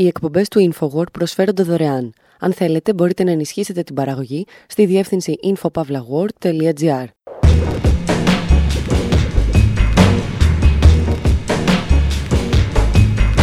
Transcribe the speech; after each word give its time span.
Οι 0.00 0.06
εκπομπές 0.06 0.48
του 0.48 0.72
InfoWord 0.72 1.12
προσφέρονται 1.12 1.62
δωρεάν. 1.62 2.12
Αν 2.38 2.52
θέλετε, 2.52 2.94
μπορείτε 2.94 3.24
να 3.24 3.30
ενισχύσετε 3.30 3.82
την 3.82 3.94
παραγωγή 3.94 4.46
στη 4.66 4.86
διεύθυνση 4.86 5.34
infopavlagor.gr. 5.44 7.04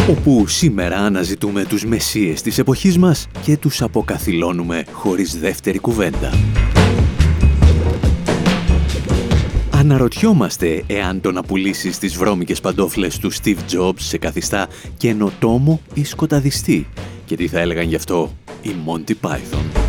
όπου 0.09 0.47
σήμερα 0.47 0.97
αναζητούμε 0.97 1.65
τους 1.65 1.85
μεσίες 1.85 2.41
της 2.41 2.57
εποχής 2.57 2.97
μας 2.97 3.27
και 3.43 3.57
τους 3.57 3.81
αποκαθιλώνουμε 3.81 4.83
χωρίς 4.91 5.39
δεύτερη 5.39 5.79
κουβέντα. 5.79 6.31
Αναρωτιόμαστε 9.89 10.83
εάν 10.87 11.21
το 11.21 11.31
να 11.31 11.43
πουλήσεις 11.43 11.97
τις 11.97 12.17
βρώμικες 12.17 12.61
παντόφλες 12.61 13.17
του 13.17 13.31
Steve 13.33 13.57
Jobs 13.71 13.97
σε 13.97 14.17
καθιστά 14.17 14.67
καινοτόμο 14.97 15.81
ή 15.93 16.03
σκοταδιστή 16.03 16.87
και 17.25 17.35
τι 17.35 17.47
θα 17.47 17.59
έλεγαν 17.59 17.87
γι' 17.87 17.95
αυτό 17.95 18.35
οι 18.61 18.69
Monty 18.85 19.11
Python. 19.21 19.81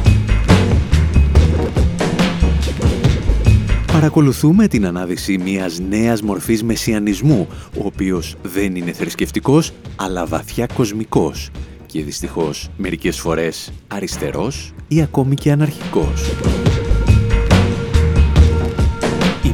Παρακολουθούμε 3.93 4.69
την 4.69 4.87
ανάδυση 4.87 5.39
μιας 5.39 5.79
νέας 5.79 6.23
μορφής 6.23 6.63
μεσιανισμού, 6.63 7.49
ο 7.79 7.87
οποίος 7.87 8.37
δεν 8.43 8.77
είναι 8.77 8.93
θρησκευτικός, 8.93 9.73
αλλά 9.97 10.27
βαθιά 10.27 10.67
κοσμικός 10.75 11.51
και 11.87 12.03
δυστυχώς 12.03 12.71
μερικές 12.77 13.19
φορές 13.21 13.73
αριστερός 13.89 14.75
ή 14.89 15.03
ακόμη 15.03 15.35
και 15.35 15.53
αναρχικός. 15.53 16.23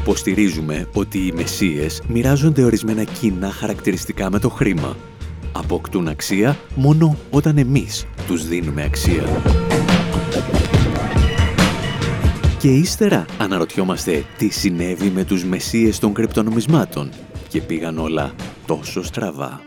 Υποστηρίζουμε 0.04 0.88
ότι 0.92 1.18
οι 1.18 1.32
μεσίες 1.32 2.02
μοιράζονται 2.08 2.64
ορισμένα 2.64 3.04
κοινά 3.04 3.50
χαρακτηριστικά 3.50 4.30
με 4.30 4.38
το 4.38 4.48
χρήμα. 4.48 4.96
Αποκτούν 5.52 6.08
αξία 6.08 6.58
μόνο 6.74 7.16
όταν 7.30 7.58
εμείς 7.58 8.06
τους 8.26 8.48
δίνουμε 8.48 8.82
αξία. 8.82 9.24
Και 12.58 12.68
ύστερα 12.68 13.24
αναρωτιόμαστε 13.38 14.24
τι 14.38 14.48
συνέβη 14.48 15.10
με 15.10 15.24
τους 15.24 15.44
μεσίες 15.44 15.98
των 15.98 16.12
κρυπτονομισμάτων 16.12 17.10
και 17.48 17.60
πήγαν 17.60 17.98
όλα 17.98 18.34
τόσο 18.66 19.02
στραβά. 19.02 19.60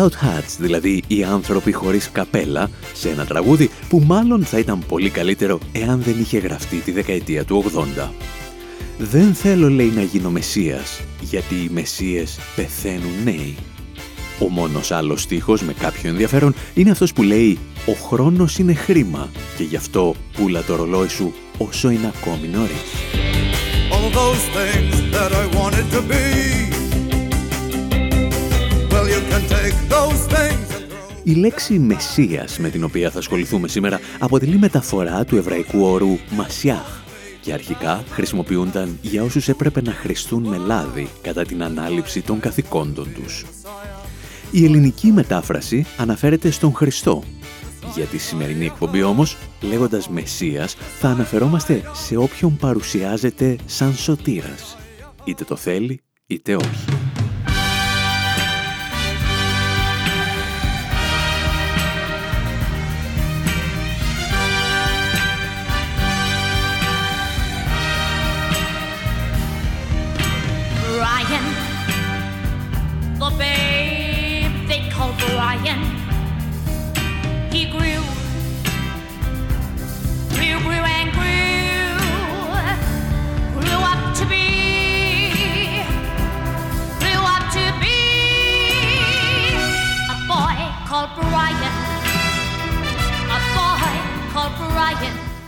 Without 0.00 0.24
Hats, 0.24 0.56
δηλαδή 0.58 1.02
οι 1.06 1.24
άνθρωποι 1.24 1.72
χωρίς 1.72 2.10
καπέλα, 2.10 2.70
σε 2.92 3.08
ένα 3.08 3.24
τραγούδι 3.24 3.70
που 3.88 4.02
μάλλον 4.06 4.44
θα 4.44 4.58
ήταν 4.58 4.82
πολύ 4.88 5.10
καλύτερο 5.10 5.58
εάν 5.72 6.02
δεν 6.02 6.20
είχε 6.20 6.38
γραφτεί 6.38 6.76
τη 6.76 6.90
δεκαετία 6.90 7.44
του 7.44 7.64
80. 7.98 8.08
Δεν 8.98 9.34
θέλω 9.34 9.70
λέει 9.70 9.92
να 9.94 10.02
γίνω 10.02 10.30
μεσίας, 10.30 11.00
γιατί 11.20 11.54
οι 11.54 11.68
μεσίες 11.72 12.38
πεθαίνουν 12.56 13.22
νέοι. 13.24 13.56
Ο 14.38 14.48
μόνος 14.48 14.90
άλλος 14.90 15.22
στίχος 15.22 15.62
με 15.62 15.72
κάποιο 15.72 16.10
ενδιαφέρον 16.10 16.54
είναι 16.74 16.90
αυτός 16.90 17.12
που 17.12 17.22
λέει 17.22 17.58
«Ο 17.86 17.92
χρόνος 17.92 18.58
είναι 18.58 18.74
χρήμα 18.74 19.28
και 19.56 19.62
γι' 19.62 19.76
αυτό 19.76 20.14
πουλα 20.32 20.62
το 20.62 20.76
ρολόι 20.76 21.08
σου 21.08 21.32
όσο 21.58 21.90
είναι 21.90 22.12
ακόμη 22.16 22.48
νωρίς». 22.48 22.82
All 23.92 24.10
those 24.20 24.44
things 24.58 24.94
that 25.14 25.32
I 25.42 25.44
wanted 25.58 25.86
to 25.94 26.02
be. 26.12 26.59
Η 31.22 31.34
λέξη 31.34 31.78
«μεσσίας» 31.78 32.58
με 32.58 32.68
την 32.68 32.84
οποία 32.84 33.10
θα 33.10 33.18
ασχοληθούμε 33.18 33.68
σήμερα 33.68 34.00
αποτελεί 34.18 34.58
μεταφορά 34.58 35.24
του 35.24 35.36
εβραϊκού 35.36 35.82
όρου 35.82 36.18
«μασιάχ» 36.30 37.00
και 37.40 37.52
αρχικά 37.52 38.04
χρησιμοποιούνταν 38.10 38.98
για 39.02 39.22
όσους 39.22 39.48
έπρεπε 39.48 39.82
να 39.82 39.92
χρηστούν 39.92 40.48
με 40.48 40.56
λάδι 40.56 41.08
κατά 41.22 41.44
την 41.44 41.62
ανάληψη 41.62 42.22
των 42.22 42.40
καθηκόντων 42.40 43.08
τους. 43.14 43.44
Η 44.50 44.64
ελληνική 44.64 45.06
μετάφραση 45.06 45.86
αναφέρεται 45.96 46.50
στον 46.50 46.74
Χριστό. 46.74 47.22
Για 47.94 48.04
τη 48.04 48.18
σημερινή 48.18 48.64
εκπομπή 48.64 49.02
όμως, 49.02 49.36
λέγοντας 49.60 50.08
Μεσσίας, 50.08 50.76
θα 50.98 51.08
αναφερόμαστε 51.08 51.82
σε 51.92 52.16
όποιον 52.16 52.56
παρουσιάζεται 52.56 53.56
σαν 53.66 53.94
σωτήρας. 53.94 54.76
Είτε 55.24 55.44
το 55.44 55.56
θέλει, 55.56 56.00
είτε 56.26 56.54
όχι. 56.54 56.99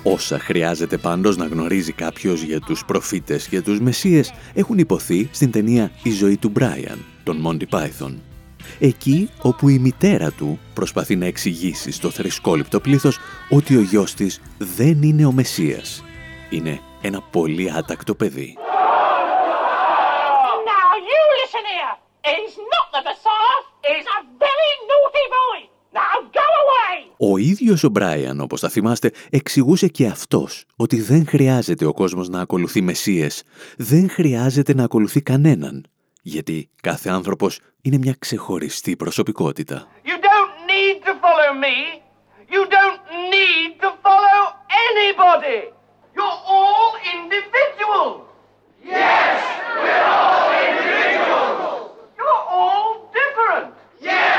Όσα 0.03 0.39
χρειάζεται 0.39 0.97
πάντως 0.97 1.37
να 1.37 1.47
γνωρίζει 1.47 1.93
κάποιος 1.93 2.43
για 2.43 2.61
τους 2.61 2.85
προφήτες 2.85 3.49
και 3.49 3.63
τους 3.63 3.81
μεσίες 3.81 4.33
έχουν 4.55 4.79
υποθεί 4.79 5.29
στην 5.33 5.51
ταινία 5.51 5.91
«Η 6.03 6.11
ζωή 6.11 6.37
του 6.37 6.49
Μπράιαν» 6.49 7.05
των 7.25 7.43
Monty 7.47 7.79
Python. 7.79 8.15
Εκεί 8.79 9.31
όπου 9.43 9.69
η 9.69 9.79
μητέρα 9.79 10.31
του 10.31 10.59
προσπαθεί 10.75 11.17
να 11.17 11.27
εξηγήσει 11.27 11.93
στο 11.93 12.11
θρησκόληπτο 12.11 12.81
πλήθος 12.81 13.19
ότι 13.51 13.77
ο 13.77 13.81
γιος 13.81 14.15
της 14.15 14.41
δεν 14.59 15.03
είναι 15.03 15.27
ο 15.27 15.33
Μεσσίας. 15.33 16.05
Είναι 16.51 16.81
ένα 17.03 17.21
πολύ 17.21 17.73
άτακτο 17.77 18.15
παιδί. 18.15 18.57
Ο 27.25 27.37
ίδιος 27.37 27.85
ο 27.85 27.89
Μπράιαν, 27.89 28.41
όπως 28.41 28.61
θα 28.61 28.69
θυμάστε, 28.69 29.13
εξηγούσε 29.31 29.89
και 29.89 30.07
αυτός 30.07 30.65
ότι 30.77 31.01
δεν 31.01 31.27
χρειάζεται 31.27 31.85
ο 31.85 31.93
κόσμος 31.93 32.29
να 32.29 32.41
ακολουθεί 32.41 32.81
μεσίες. 32.81 33.43
Δεν 33.77 34.11
χρειάζεται 34.11 34.75
να 34.75 34.85
ακολουθεί 34.85 35.23
κανέναν. 35.23 35.87
Γιατί 36.23 36.71
κάθε 36.81 37.11
άνθρωπος 37.11 37.61
είναι 37.83 37.99
μια 37.99 38.15
ξεχωριστή 38.19 38.97
προσωπικότητα. 38.97 39.89
You 40.05 40.17
don't 40.29 40.53
need 40.73 40.97
to 41.07 41.13
follow 41.25 41.53
me. 41.65 41.77
You 42.55 42.63
don't 42.77 43.01
need 43.35 43.71
to 43.85 43.89
follow 44.05 44.43
anybody. 44.89 45.61
You're 46.17 46.39
all 46.57 46.91
individuals. 47.17 48.21
Yes, 48.95 49.39
we're 49.83 50.07
all 50.23 50.47
individuals. 50.69 51.83
You're 52.19 52.43
all 52.59 52.89
different. 53.19 53.69
Yes. 54.09 54.32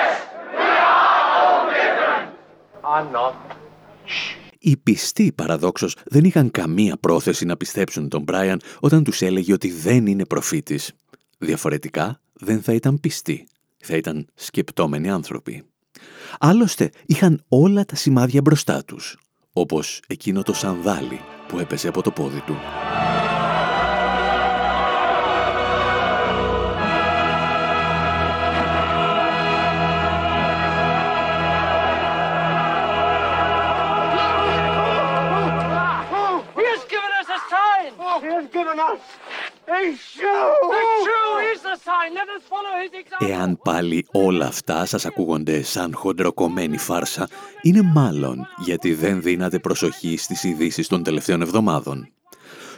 Οι 4.60 4.78
πιστοί 4.78 5.32
παραδόξως 5.32 5.96
δεν 6.06 6.24
είχαν 6.24 6.52
καμία 6.52 6.98
πρόθεση 6.98 7.46
να 7.46 7.58
πιστέψουν 7.58 8.10
τον 8.10 8.22
Μπράιαν 8.22 8.62
όταν 8.80 9.04
τους 9.04 9.22
έλεγε 9.22 9.54
ότι 9.54 9.72
δεν 9.72 10.08
είναι 10.08 10.26
προφήτης. 10.26 10.94
Διαφορετικά 11.38 12.20
δεν 12.34 12.62
θα 12.62 12.74
ήταν 12.74 13.00
πιστοί. 13.00 13.48
Θα 13.78 13.96
ήταν 13.96 14.28
σκεπτόμενοι 14.36 15.10
άνθρωποι. 15.10 15.64
Άλλωστε 16.40 16.90
είχαν 17.06 17.44
όλα 17.48 17.86
τα 17.86 17.96
σημάδια 17.96 18.42
μπροστά 18.42 18.84
τους, 18.84 19.18
όπως 19.54 20.02
εκείνο 20.08 20.42
το 20.42 20.54
σανδάλι 20.54 21.20
που 21.48 21.60
έπεσε 21.60 21.88
από 21.88 22.02
το 22.02 22.12
πόδι 22.12 22.42
του. 22.42 22.56
Εάν 43.20 43.60
πάλι 43.64 44.06
όλα 44.12 44.46
αυτά 44.46 44.86
σας 44.86 45.06
ακούγονται 45.06 45.62
σαν 45.62 45.94
χοντροκομμένη 45.96 46.78
φάρσα, 46.78 47.30
είναι 47.62 47.82
μάλλον 47.82 48.48
γιατί 48.58 48.94
δεν 48.94 49.22
δίνατε 49.22 49.60
προσοχή 49.60 50.18
στις 50.18 50.44
ειδήσεις 50.44 50.88
των 50.88 51.04
τελευταίων 51.04 51.42
εβδομάδων. 51.42 52.08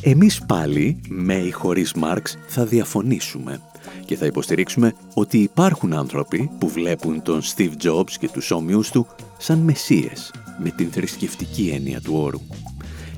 Εμείς 0.00 0.42
πάλι, 0.46 1.00
με 1.08 1.34
ή 1.34 1.50
χωρίς 1.50 1.92
Μάρξ, 1.92 2.36
θα 2.46 2.64
διαφωνήσουμε 2.64 3.60
και 4.04 4.16
θα 4.16 4.26
υποστηρίξουμε 4.26 4.94
ότι 5.14 5.38
υπάρχουν 5.38 5.92
άνθρωποι 5.92 6.50
που 6.58 6.68
βλέπουν 6.68 7.22
τον 7.22 7.40
Steve 7.42 7.72
Jobs 7.82 8.10
και 8.18 8.28
τους 8.28 8.50
όμοιους 8.50 8.90
του 8.90 9.06
σαν 9.38 9.58
μεσίες 9.58 10.32
με 10.62 10.70
την 10.70 10.90
θρησκευτική 10.90 11.70
έννοια 11.74 12.00
του 12.00 12.14
όρου. 12.14 12.40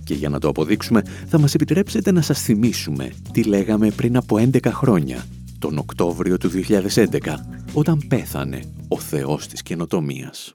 Και 0.08 0.14
για 0.14 0.28
να 0.28 0.38
το 0.38 0.48
αποδείξουμε 0.48 1.02
θα 1.26 1.38
μας 1.38 1.54
επιτρέψετε 1.54 2.12
να 2.12 2.22
σας 2.22 2.42
θυμίσουμε 2.42 3.12
τι 3.32 3.42
λέγαμε 3.42 3.90
πριν 3.90 4.16
από 4.16 4.36
11 4.36 4.66
χρόνια, 4.66 5.24
τον 5.58 5.78
Οκτώβριο 5.78 6.38
του 6.38 6.50
2011, 6.50 7.18
όταν 7.72 8.02
πέθανε 8.08 8.60
ο 8.88 8.98
Θεός 8.98 9.46
της 9.46 9.62
καινοτομίας. 9.62 10.54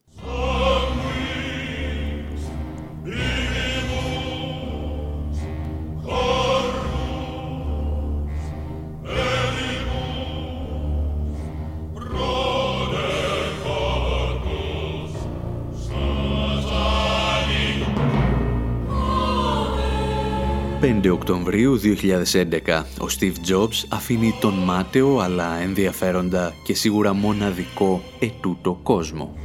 Οκτωβρίου 21.12 21.80
2011, 21.80 22.84
ο 23.02 23.06
Steve 23.20 23.52
Jobs 23.52 23.86
αφήνει 23.90 24.34
τον 24.42 24.54
μάταιο 24.54 25.18
αλλά 25.18 25.60
ενδιαφέροντα 25.62 26.54
και 26.64 26.74
σίγουρα 26.74 27.14
μοναδικό 27.14 28.02
ετούτο 28.20 28.80
κόσμο. 28.84 29.36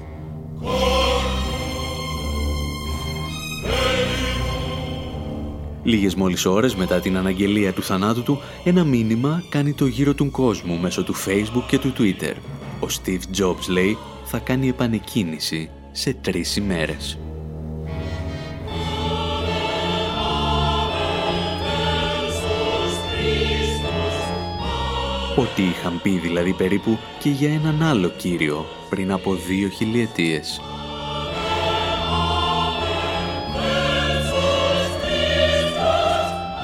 Λίγες 5.82 6.14
μόλις 6.14 6.46
ώρες 6.46 6.74
μετά 6.74 7.00
την 7.00 7.16
αναγγελία 7.16 7.72
του 7.72 7.82
θανάτου 7.82 8.22
του, 8.22 8.40
ένα 8.64 8.84
μήνυμα 8.84 9.42
κάνει 9.48 9.72
το 9.72 9.86
γύρο 9.86 10.14
του 10.14 10.30
κόσμου 10.30 10.78
μέσω 10.78 11.04
του 11.04 11.14
Facebook 11.14 11.64
και 11.68 11.78
του 11.78 11.92
Twitter. 11.98 12.34
Ο 12.80 12.86
Steve 12.86 13.40
Jobs 13.40 13.68
λέει 13.68 13.96
θα 14.24 14.38
κάνει 14.38 14.68
επανεκκίνηση 14.68 15.70
σε 15.92 16.14
τρεις 16.14 16.56
ημέρες. 16.56 17.18
Ό,τι 25.38 25.62
είχαν 25.62 26.00
πει 26.02 26.10
δηλαδή 26.10 26.52
περίπου 26.52 26.98
και 27.18 27.28
για 27.28 27.52
έναν 27.52 27.82
άλλο 27.82 28.08
κύριο 28.08 28.66
πριν 28.90 29.12
από 29.12 29.34
δύο 29.34 29.68
χιλιετίες. 29.68 30.60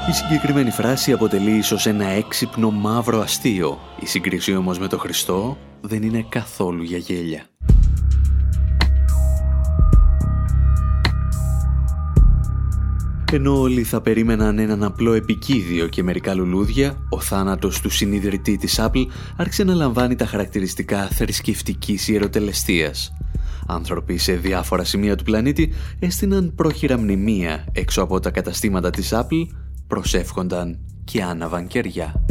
Η 0.08 0.12
συγκεκριμένη 0.12 0.70
φράση 0.70 1.12
αποτελεί 1.12 1.56
ίσως 1.56 1.86
ένα 1.86 2.06
έξυπνο 2.06 2.70
μαύρο 2.70 3.20
αστείο. 3.20 3.78
Η 4.00 4.06
σύγκριση 4.06 4.56
όμως 4.56 4.78
με 4.78 4.88
το 4.88 4.98
Χριστό 4.98 5.56
δεν 5.80 6.02
είναι 6.02 6.26
καθόλου 6.28 6.82
για 6.82 6.98
γέλια. 6.98 7.46
Ενώ 13.34 13.60
όλοι 13.60 13.82
θα 13.82 14.00
περίμεναν 14.00 14.58
έναν 14.58 14.82
απλό 14.82 15.12
επικίδιο 15.12 15.86
και 15.88 16.02
μερικά 16.02 16.34
λουλούδια, 16.34 17.06
ο 17.08 17.20
θάνατος 17.20 17.80
του 17.80 17.90
συνειδητή 17.90 18.56
της 18.56 18.80
Apple 18.80 19.06
άρχισε 19.36 19.64
να 19.64 19.74
λαμβάνει 19.74 20.14
τα 20.14 20.26
χαρακτηριστικά 20.26 21.08
θρησκευτικής 21.08 22.08
ιεροτελεστίας. 22.08 23.12
Άνθρωποι 23.66 24.18
σε 24.18 24.32
διάφορα 24.32 24.84
σημεία 24.84 25.16
του 25.16 25.24
πλανήτη 25.24 25.72
έστειναν 25.98 26.52
πρόχειρα 26.54 26.98
μνημεία 26.98 27.64
έξω 27.72 28.02
από 28.02 28.20
τα 28.20 28.30
καταστήματα 28.30 28.90
της 28.90 29.12
Apple, 29.14 29.46
προσεύχονταν 29.86 30.78
και 31.04 31.22
άναβαν 31.22 31.66
κεριά. 31.66 32.24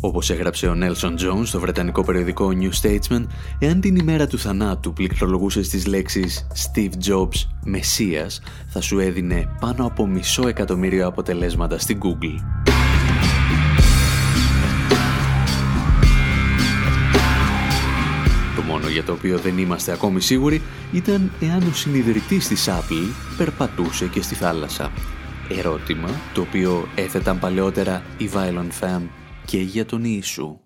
Όπως 0.00 0.30
έγραψε 0.30 0.66
ο 0.66 0.74
Νέλσον 0.74 1.16
Jones 1.18 1.44
στο 1.44 1.60
βρετανικό 1.60 2.04
περιοδικό 2.04 2.50
New 2.60 2.70
Statesman, 2.82 3.26
εάν 3.58 3.80
την 3.80 3.96
ημέρα 3.96 4.26
του 4.26 4.38
θανάτου 4.38 4.92
πληκτρολογούσες 4.92 5.68
τις 5.68 5.86
λέξεις 5.86 6.46
Steve 6.54 6.92
Jobs, 7.08 7.46
Μεσσίας, 7.64 8.40
θα 8.66 8.80
σου 8.80 8.98
έδινε 8.98 9.48
πάνω 9.60 9.86
από 9.86 10.06
μισό 10.06 10.48
εκατομμύριο 10.48 11.06
αποτελέσματα 11.06 11.78
στην 11.78 11.98
Google. 12.02 12.42
Το 18.56 18.62
μόνο 18.62 18.88
για 18.88 19.04
το 19.04 19.12
οποίο 19.12 19.38
δεν 19.38 19.58
είμαστε 19.58 19.92
ακόμη 19.92 20.20
σίγουροι 20.20 20.62
ήταν 20.92 21.30
εάν 21.40 21.62
ο 21.62 21.72
συνειδητής 21.72 22.48
της 22.48 22.68
Apple 22.68 23.06
περπατούσε 23.36 24.06
και 24.06 24.22
στη 24.22 24.34
θάλασσα. 24.34 24.92
Ερώτημα 25.58 26.08
το 26.34 26.40
οποίο 26.40 26.88
έθεταν 26.94 27.38
παλαιότερα 27.38 28.02
η 28.18 28.30
Violent 28.34 28.84
Femme 28.84 29.08
και 29.48 29.60
για 29.60 29.86
τον 29.86 30.04
Ιησού. 30.04 30.60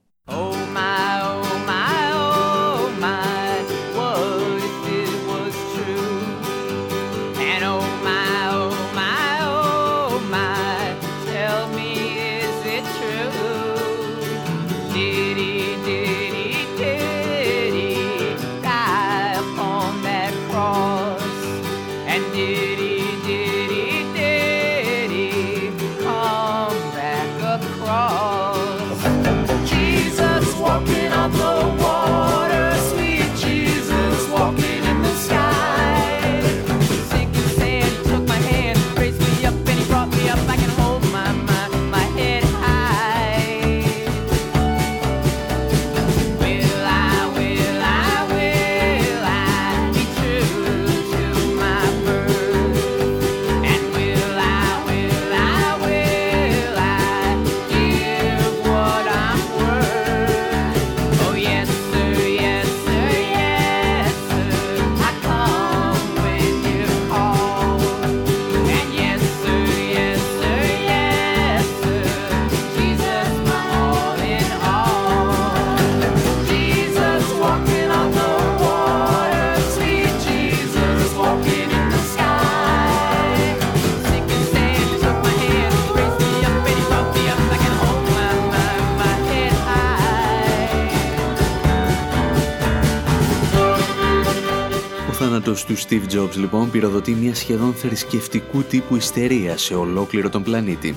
Θάνατος 95.55 95.65
του 95.65 95.77
Steve 95.89 96.15
Jobs 96.15 96.37
λοιπόν 96.37 96.71
πυροδοτεί 96.71 97.13
μια 97.13 97.35
σχεδόν 97.35 97.75
θρησκευτικού 97.75 98.63
τύπου 98.63 98.97
ιστερία 98.97 99.57
σε 99.57 99.75
ολόκληρο 99.75 100.29
τον 100.29 100.43
πλανήτη. 100.43 100.95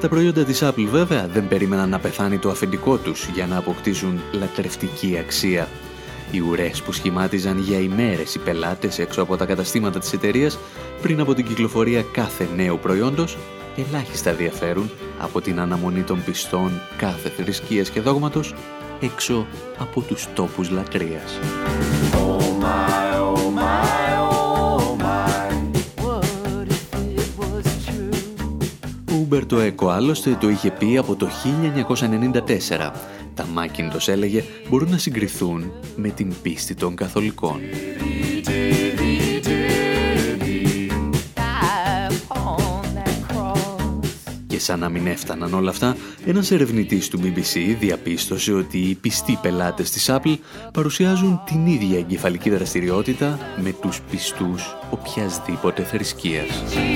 Τα 0.00 0.08
προϊόντα 0.08 0.44
της 0.44 0.62
Apple 0.62 0.86
βέβαια 0.90 1.26
δεν 1.26 1.48
περίμεναν 1.48 1.88
να 1.88 1.98
πεθάνει 1.98 2.38
το 2.38 2.50
αφεντικό 2.50 2.96
τους 2.96 3.28
για 3.34 3.46
να 3.46 3.56
αποκτήσουν 3.56 4.20
λατρευτική 4.32 5.18
αξία. 5.18 5.68
Οι 6.30 6.40
ουρές 6.40 6.82
που 6.82 6.92
σχημάτιζαν 6.92 7.58
για 7.58 7.78
ημέρες 7.78 8.34
οι 8.34 8.38
πελάτες 8.38 8.98
έξω 8.98 9.22
από 9.22 9.36
τα 9.36 9.46
καταστήματα 9.46 9.98
της 9.98 10.12
εταιρείας 10.12 10.58
πριν 11.02 11.20
από 11.20 11.34
την 11.34 11.46
κυκλοφορία 11.46 12.02
κάθε 12.12 12.48
νέου 12.56 12.78
προϊόντος 12.78 13.36
ελάχιστα 13.76 14.32
διαφέρουν 14.32 14.90
από 15.18 15.40
την 15.40 15.60
αναμονή 15.60 16.02
των 16.02 16.24
πιστών 16.24 16.70
κάθε 16.96 17.28
θρησκείας 17.28 17.90
και 17.90 18.00
δόγματος 18.00 18.54
έξω 19.00 19.46
από 19.78 20.00
τους 20.00 20.26
τόπους 20.34 20.70
λατρείας. 20.70 21.38
Ο 29.28 29.30
Ούμπερτο 29.30 29.58
Έκο 29.58 29.88
άλλωστε 29.88 30.36
το 30.40 30.48
είχε 30.48 30.70
πει 30.70 30.96
από 30.96 31.16
το 31.16 31.28
1994. 31.28 32.90
Τα 33.34 33.46
Μάκιντος 33.52 34.08
έλεγε 34.08 34.44
μπορούν 34.68 34.90
να 34.90 34.98
συγκριθούν 34.98 35.72
με 35.96 36.08
την 36.08 36.34
πίστη 36.42 36.74
των 36.74 36.94
καθολικών. 36.94 37.60
Και 44.46 44.58
σαν 44.58 44.78
να 44.78 44.88
μην 44.88 45.06
έφταναν 45.06 45.54
όλα 45.54 45.70
αυτά, 45.70 45.96
ένας 46.26 46.50
ερευνητής 46.50 47.08
του 47.08 47.20
BBC 47.22 47.76
διαπίστωσε 47.80 48.52
ότι 48.52 48.78
οι 48.78 48.94
πιστοί 48.94 49.38
πελάτες 49.42 49.90
της 49.90 50.10
Apple 50.10 50.36
παρουσιάζουν 50.72 51.40
την 51.44 51.66
ίδια 51.66 51.98
εγκεφαλική 51.98 52.50
δραστηριότητα 52.50 53.38
με 53.62 53.74
τους 53.80 54.00
πιστούς 54.10 54.76
οποιασδήποτε 54.90 55.82
θρησκείας. 55.82 56.62
Για 56.72 56.88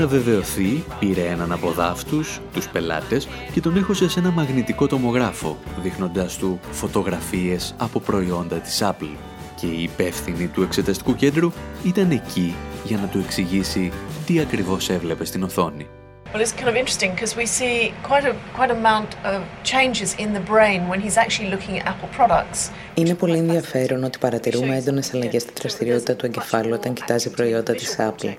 να 0.00 0.06
βεβαιωθεί, 0.06 0.84
πήρε 0.98 1.26
έναν 1.26 1.52
από 1.52 1.70
δάφτους, 1.70 2.40
τους 2.52 2.68
πελάτες, 2.68 3.28
και 3.52 3.60
τον 3.60 3.76
έχωσε 3.76 4.08
σε 4.08 4.18
ένα 4.18 4.30
μαγνητικό 4.30 4.86
τομογράφο, 4.86 5.58
δείχνοντας 5.82 6.36
του 6.36 6.60
φωτογραφίες 6.70 7.74
από 7.78 8.00
προϊόντα 8.00 8.56
της 8.56 8.82
Apple 8.82 9.16
και 9.60 9.66
η 9.66 9.82
υπεύθυνη 9.82 10.46
του 10.46 10.62
εξεταστικού 10.62 11.14
κέντρου 11.14 11.52
ήταν 11.84 12.10
εκεί 12.10 12.54
για 12.84 12.96
να 12.96 13.06
του 13.06 13.18
εξηγήσει 13.18 13.92
τι 14.26 14.40
ακριβώς 14.40 14.90
έβλεπε 14.90 15.24
στην 15.24 15.42
οθόνη. 15.42 15.99
Well, 16.32 16.42
it's 16.42 16.52
kind 16.52 16.68
of 16.68 16.76
interesting 16.82 17.10
because 17.16 17.34
we 17.34 17.46
see 17.58 17.76
quite 18.08 18.24
a 18.32 18.34
quite 18.58 18.72
amount 18.80 19.10
of 19.32 19.38
changes 19.72 20.10
in 20.22 20.28
the 20.36 20.44
brain 20.52 20.80
when 20.90 21.00
he's 21.04 21.16
actually 21.24 21.50
looking 21.54 21.74
at 21.78 21.84
Apple 21.92 22.10
products. 22.18 22.70
Είναι 22.94 23.14
πολύ 23.14 23.38
ενδιαφέρον 23.38 24.04
ότι 24.04 24.18
παρατηρούμε 24.18 24.76
έντονες 24.76 25.14
αλλαγές 25.14 25.42
στη 25.42 25.52
δραστηριότητα 25.60 26.14
του 26.16 26.26
εγκεφάλου 26.26 26.72
όταν 26.72 26.92
κοιτάζει 26.92 27.30
προϊόντα 27.30 27.72
της 27.74 27.96
Apple. 27.98 28.34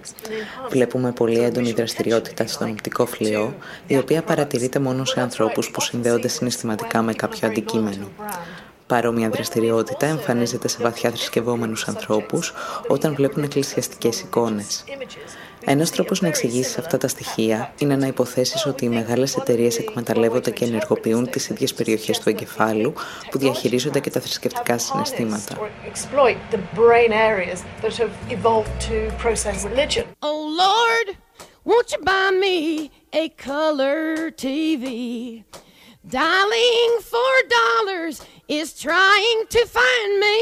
Βλέπουμε 0.70 1.12
πολύ 1.12 1.40
έντονη 1.40 1.72
δραστηριότητα 1.72 2.48
στον 2.48 2.70
οπτικό 2.70 3.06
φλοιό, 3.06 3.56
η 3.88 3.98
οποία 3.98 4.22
παρατηρείται 4.22 4.80
μόνο 4.80 5.06
σε 5.06 5.22
ανθρώπους 5.22 5.72
που 5.72 5.82
συνδέονται 5.82 6.28
συναισθηματικά 6.28 7.02
με 7.02 7.14
κάποιο 7.14 7.48
αντικείμενο. 7.48 8.08
Παρόμοια 8.88 9.30
δραστηριότητα 9.30 10.06
εμφανίζεται 10.06 10.68
σε 10.68 10.78
βαθιά 10.82 11.10
θρησκευόμενους 11.10 11.88
ανθρώπους 11.88 12.54
όταν 12.88 13.16
βλέπουν 13.16 13.44
εκκλησιαστικές 13.44 14.20
εικόνες. 14.20 14.84
Ένας 15.66 15.92
τρόπος 15.92 16.22
να 16.22 16.28
εξηγήσεις 16.28 16.78
αυτά 16.78 16.98
τα 16.98 17.08
στοιχεία 17.08 17.74
είναι 17.78 17.96
να 17.96 18.08
υποθέσεις 18.08 18.66
ότι 18.66 18.86
οι 18.86 18.90
μεγάλες 18.90 19.36
εταιρείες 19.36 19.78
εκμεταλλεύονται 19.78 20.52
και 20.52 20.66
ενεργοποιούν 20.66 21.30
τις 21.30 21.50
ίδιες 21.50 21.74
περιοχές 21.74 22.20
του 22.20 22.30
εγκεφάλου 22.30 22.94
που 23.30 23.38
διαχειρίζονται 23.38 24.00
και 24.00 24.10
τα 24.10 24.20
θρησκευτικά 24.20 24.78
συναισθήματα. 24.78 25.58
Oh 30.20 30.42
Lord, 30.64 31.08
won't 31.70 31.90
you 31.92 32.00
buy 32.12 32.30
me 32.46 32.58
a 33.22 33.26
color 33.50 34.32
TV? 34.46 34.86
Dialing 36.20 36.92
for 37.12 37.34
dollars 37.60 38.16
is 38.60 38.68
trying 38.88 39.40
to 39.56 39.62
find 39.78 40.12
me. 40.26 40.40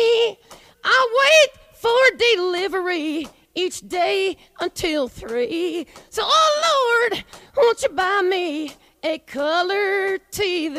I 0.97 0.99
wait 1.21 1.49
for 1.83 2.01
delivery 2.29 3.27
each 3.55 3.79
day 3.87 4.35
until 4.59 5.07
three. 5.07 5.85
So, 6.09 6.21
oh 6.23 6.51
Lord, 6.67 7.23
won't 7.57 7.81
you 7.83 7.89
buy 7.89 8.21
me 8.29 8.71
a 9.03 9.17
color 9.37 10.19
TV? 10.31 10.77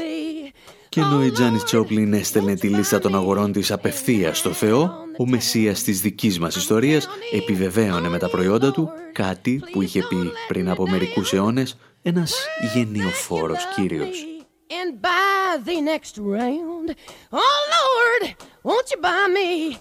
Και 0.89 1.01
ενώ 1.01 1.25
η 1.25 1.31
Τζάνις 1.31 1.63
Τσόπλιν 1.63 2.13
έστελνε 2.13 2.55
τη 2.55 2.69
λίστα 2.69 2.99
των 2.99 3.15
αγορών 3.15 3.53
της 3.53 3.71
απευθείας 3.71 4.39
στο 4.39 4.53
Θεό, 4.53 4.93
ο 5.19 5.27
Μεσσίας 5.27 5.83
της 5.83 6.01
δικής 6.01 6.39
μας 6.39 6.57
ιστορίας 6.57 7.09
επιβεβαίωνε 7.33 8.09
με 8.09 8.19
τα 8.19 8.29
προϊόντα 8.29 8.73
του 8.73 8.91
κάτι 9.13 9.63
που 9.73 9.83
είχε 9.83 10.03
πει 10.09 10.17
πριν 10.49 10.71
από 10.71 10.89
μερικούς 10.89 11.33
αιώνες 11.33 11.77
ένας 12.03 12.47
γενιοφόρος 12.75 13.65
κύριος. 13.75 14.27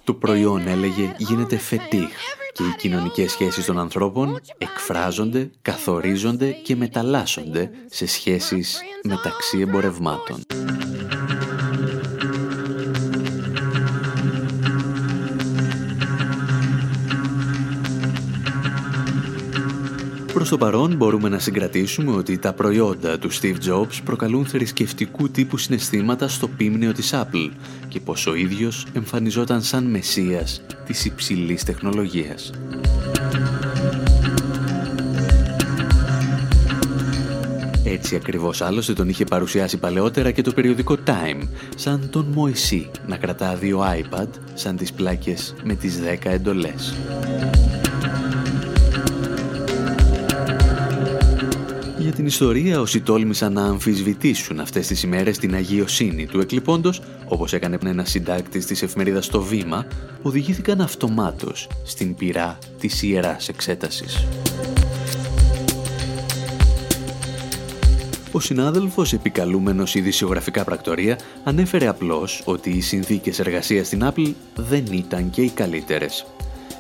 Το 0.03 0.13
προϊόν, 0.13 0.67
έλεγε, 0.67 1.15
γίνεται 1.17 1.57
φετίχ 1.57 2.09
και 2.53 2.63
οι 2.63 2.75
κοινωνικές 2.77 3.31
σχέσεις 3.31 3.65
των 3.65 3.79
ανθρώπων 3.79 4.39
εκφράζονται, 4.57 5.49
καθορίζονται 5.61 6.51
και 6.51 6.75
μεταλλάσσονται 6.75 7.71
σε 7.85 8.07
σχέσεις 8.07 8.81
μεταξύ 9.03 9.59
εμπορευμάτων. 9.59 10.45
Το 20.49 20.57
παρόν 20.57 20.95
μπορούμε 20.95 21.29
να 21.29 21.39
συγκρατήσουμε 21.39 22.11
ότι 22.11 22.37
τα 22.37 22.53
προϊόντα 22.53 23.19
του 23.19 23.31
Steve 23.31 23.55
Jobs 23.69 23.99
προκαλούν 24.03 24.45
θρησκευτικού 24.45 25.29
τύπου 25.29 25.57
συναισθήματα 25.57 26.27
στο 26.27 26.47
πίμνιο 26.47 26.93
της 26.93 27.13
Apple 27.13 27.49
και 27.87 27.99
πως 27.99 28.27
ο 28.27 28.35
ίδιος 28.35 28.85
εμφανιζόταν 28.93 29.61
σαν 29.61 29.83
μεσίας 29.83 30.61
της 30.85 31.05
υψηλής 31.05 31.63
τεχνολογίας. 31.63 32.51
Έτσι 37.83 38.15
ακριβώς 38.15 38.61
άλλωστε 38.61 38.93
τον 38.93 39.09
είχε 39.09 39.25
παρουσιάσει 39.25 39.77
παλαιότερα 39.77 40.31
και 40.31 40.41
το 40.41 40.51
περιοδικό 40.51 40.97
Time, 41.05 41.47
σαν 41.75 42.09
τον 42.11 42.25
Μωυσή 42.33 42.89
να 43.07 43.17
κρατά 43.17 43.55
δύο 43.55 43.81
iPad 43.81 44.27
σαν 44.53 44.75
τις 44.75 44.93
πλάκες 44.93 45.55
με 45.63 45.75
τις 45.75 45.99
10 45.99 46.29
εντολές. 46.29 46.95
Για 52.09 52.17
την 52.17 52.27
ιστορία, 52.27 52.79
όσοι 52.79 53.01
τόλμησαν 53.01 53.53
να 53.53 53.63
αμφισβητήσουν 53.65 54.59
αυτές 54.59 54.87
τις 54.87 55.03
ημέρες 55.03 55.37
την 55.37 55.53
αγιοσύνη 55.53 56.25
του 56.25 56.39
εκλειπώντος, 56.39 57.01
όπως 57.25 57.53
έκανε 57.53 57.77
ένας 57.85 58.09
συντάκτης 58.09 58.65
της 58.65 58.81
εφημερίδας 58.81 59.25
στο 59.25 59.41
Βήμα, 59.41 59.85
οδηγήθηκαν 60.21 60.81
αυτομάτως 60.81 61.69
στην 61.83 62.15
πυρά 62.15 62.57
της 62.79 63.03
ιεράς 63.03 63.49
εξέτασης. 63.49 64.25
Ο 68.31 68.39
συνάδελφος 68.39 69.13
επικαλούμενος 69.13 69.95
ειδησιογραφικά 69.95 70.63
πρακτορία 70.63 71.19
ανέφερε 71.43 71.87
απλώς 71.87 72.41
ότι 72.45 72.69
οι 72.69 72.81
συνθήκες 72.81 73.39
εργασίας 73.39 73.87
στην 73.87 74.01
Apple 74.03 74.33
δεν 74.55 74.85
ήταν 74.91 75.29
και 75.29 75.41
οι 75.41 75.49
καλύτερες. 75.49 76.25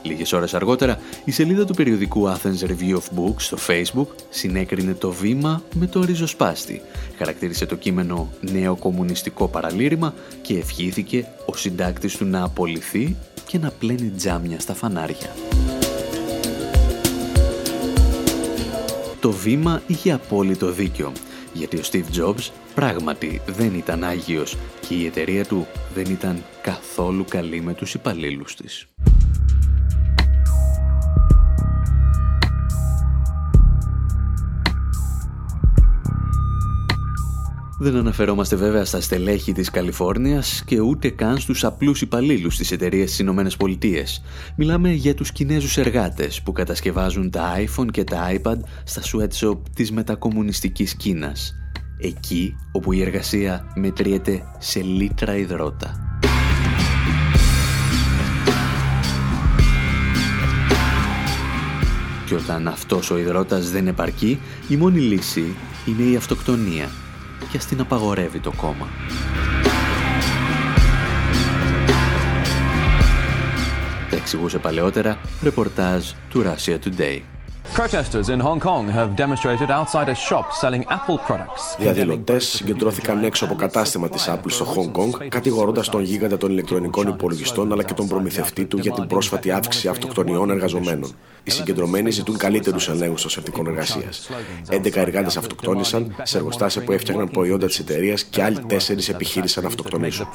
Λίγες 0.01 0.33
ώρες 0.33 0.53
αργότερα, 0.53 0.99
η 1.25 1.31
σελίδα 1.31 1.65
του 1.65 1.73
περιοδικού 1.73 2.27
Athens 2.27 2.67
Review 2.67 2.93
of 2.93 3.19
Books 3.19 3.37
στο 3.37 3.57
Facebook 3.67 4.07
συνέκρινε 4.29 4.93
το 4.93 5.11
βήμα 5.11 5.63
με 5.73 5.87
το 5.87 6.03
ριζοσπάστη, 6.03 6.81
χαρακτήρισε 7.17 7.65
το 7.65 7.75
κείμενο 7.75 8.29
«νέο 8.41 8.75
κομμουνιστικό 8.75 9.47
παραλήρημα» 9.47 10.13
και 10.41 10.57
ευχήθηκε 10.57 11.27
ο 11.45 11.55
συντάκτης 11.55 12.17
του 12.17 12.25
να 12.25 12.43
απολυθεί 12.43 13.15
και 13.45 13.57
να 13.57 13.71
πλένει 13.71 14.09
τζάμια 14.09 14.59
στα 14.59 14.73
φανάρια. 14.73 15.35
Το 19.19 19.31
βήμα 19.31 19.81
είχε 19.87 20.11
απόλυτο 20.11 20.71
δίκιο, 20.71 21.11
γιατί 21.53 21.77
ο 21.77 21.81
Steve 21.91 22.19
Jobs 22.19 22.49
πράγματι 22.75 23.41
δεν 23.45 23.73
ήταν 23.73 24.03
Άγιος 24.03 24.57
και 24.87 24.93
η 24.93 25.05
εταιρεία 25.05 25.45
του 25.45 25.67
δεν 25.93 26.05
ήταν 26.05 26.43
καθόλου 26.61 27.25
καλή 27.29 27.61
με 27.61 27.73
τους 27.73 27.93
υπαλλήλους 27.93 28.55
της. 28.55 28.87
Δεν 37.81 37.95
αναφερόμαστε 37.95 38.55
βέβαια 38.55 38.85
στα 38.85 39.01
στελέχη 39.01 39.51
της 39.51 39.69
Καλιφόρνιας 39.69 40.63
και 40.65 40.79
ούτε 40.79 41.09
καν 41.09 41.37
στους 41.37 41.63
απλούς 41.63 42.01
υπαλλήλους 42.01 42.57
της 42.57 42.71
εταιρείας 42.71 43.07
στις 43.07 43.19
Ηνωμένες 43.19 43.57
Πολιτείες. 43.57 44.23
Μιλάμε 44.55 44.91
για 44.91 45.13
τους 45.13 45.31
Κινέζους 45.31 45.77
εργάτες 45.77 46.41
που 46.41 46.51
κατασκευάζουν 46.51 47.29
τα 47.29 47.55
iPhone 47.57 47.87
και 47.91 48.03
τα 48.03 48.31
iPad 48.31 48.57
στα 48.83 49.01
sweatshop 49.01 49.57
της 49.75 49.91
μετακομμουνιστικής 49.91 50.95
Κίνας. 50.95 51.55
εκεί 51.99 52.55
όπου 52.71 52.91
η 52.91 53.01
εργασία 53.01 53.71
μετριέται 53.75 54.43
σε 54.57 54.81
λίτρα 54.81 55.37
υδρότα. 55.37 56.19
Και 62.25 62.35
όταν 62.35 62.67
αυτός 62.67 63.11
ο 63.11 63.17
υδρότας 63.17 63.71
δεν 63.71 63.87
επαρκεί, 63.87 64.39
η 64.67 64.75
μόνη 64.75 64.99
λύση 64.99 65.55
είναι 65.85 66.03
η 66.03 66.15
αυτοκτονία 66.15 66.89
και 67.51 67.57
ας 67.57 67.65
την 67.65 67.79
απαγορεύει 67.79 68.39
το 68.39 68.51
κόμμα. 68.51 68.87
Τα 74.09 74.15
εξηγούσε 74.15 74.57
παλαιότερα 74.57 75.19
ρεπορτάζ 75.43 76.09
του 76.29 76.43
Russia 76.43 76.77
Today. 76.85 77.38
Protesters 77.73 78.29
in 78.29 78.39
Hong 78.39 78.59
Kong 78.59 78.87
have 78.89 79.15
demonstrated 79.15 79.69
outside 79.69 80.09
a 80.09 80.15
shop 80.15 80.45
selling 80.61 80.83
Apple 80.89 81.17
products. 81.27 81.75
Διαδηλωτέ 81.77 82.39
συγκεντρώθηκαν 82.39 83.23
έξω 83.23 83.45
από 83.45 83.55
κατάστημα 83.55 84.09
της 84.09 84.29
Apple 84.29 84.47
στο 84.47 84.65
Hong 84.75 84.99
Kong, 84.99 85.27
κατηγορώντας 85.27 85.89
τον 85.89 86.01
γίγαντα 86.01 86.37
των 86.37 86.51
ηλεκτρονικών 86.51 87.07
υπολογιστών 87.07 87.71
αλλά 87.71 87.83
και 87.83 87.93
τον 87.93 88.07
προμηθευτή 88.07 88.65
του 88.65 88.77
για 88.77 88.91
την 88.91 89.07
πρόσφατη 89.07 89.51
αύξηση 89.51 89.87
αυτοκτονιών 89.87 90.49
εργαζομένων. 90.49 91.15
Οι 91.43 91.51
συγκεντρωμένοι 91.51 92.11
ζητούν 92.11 92.37
καλύτερους 92.37 92.89
ελέγχους 92.89 93.21
των 93.21 93.31
συνθηκών 93.31 93.67
εργασίας. 93.67 94.29
11 94.69 94.95
εργάτες 94.95 95.37
αυτοκτόνησαν 95.37 96.15
σε 96.23 96.37
εργοστάσια 96.37 96.83
που 96.83 96.91
έφτιαχναν 96.91 97.29
προϊόντα 97.29 97.67
της 97.67 97.79
εταιρείας 97.79 98.23
και 98.23 98.43
άλλοι 98.43 98.59
τέσσερις 98.59 99.09
επιχείρησαν 99.09 99.63
να 99.63 99.69
αυτοκτονήσουν. 99.69 100.27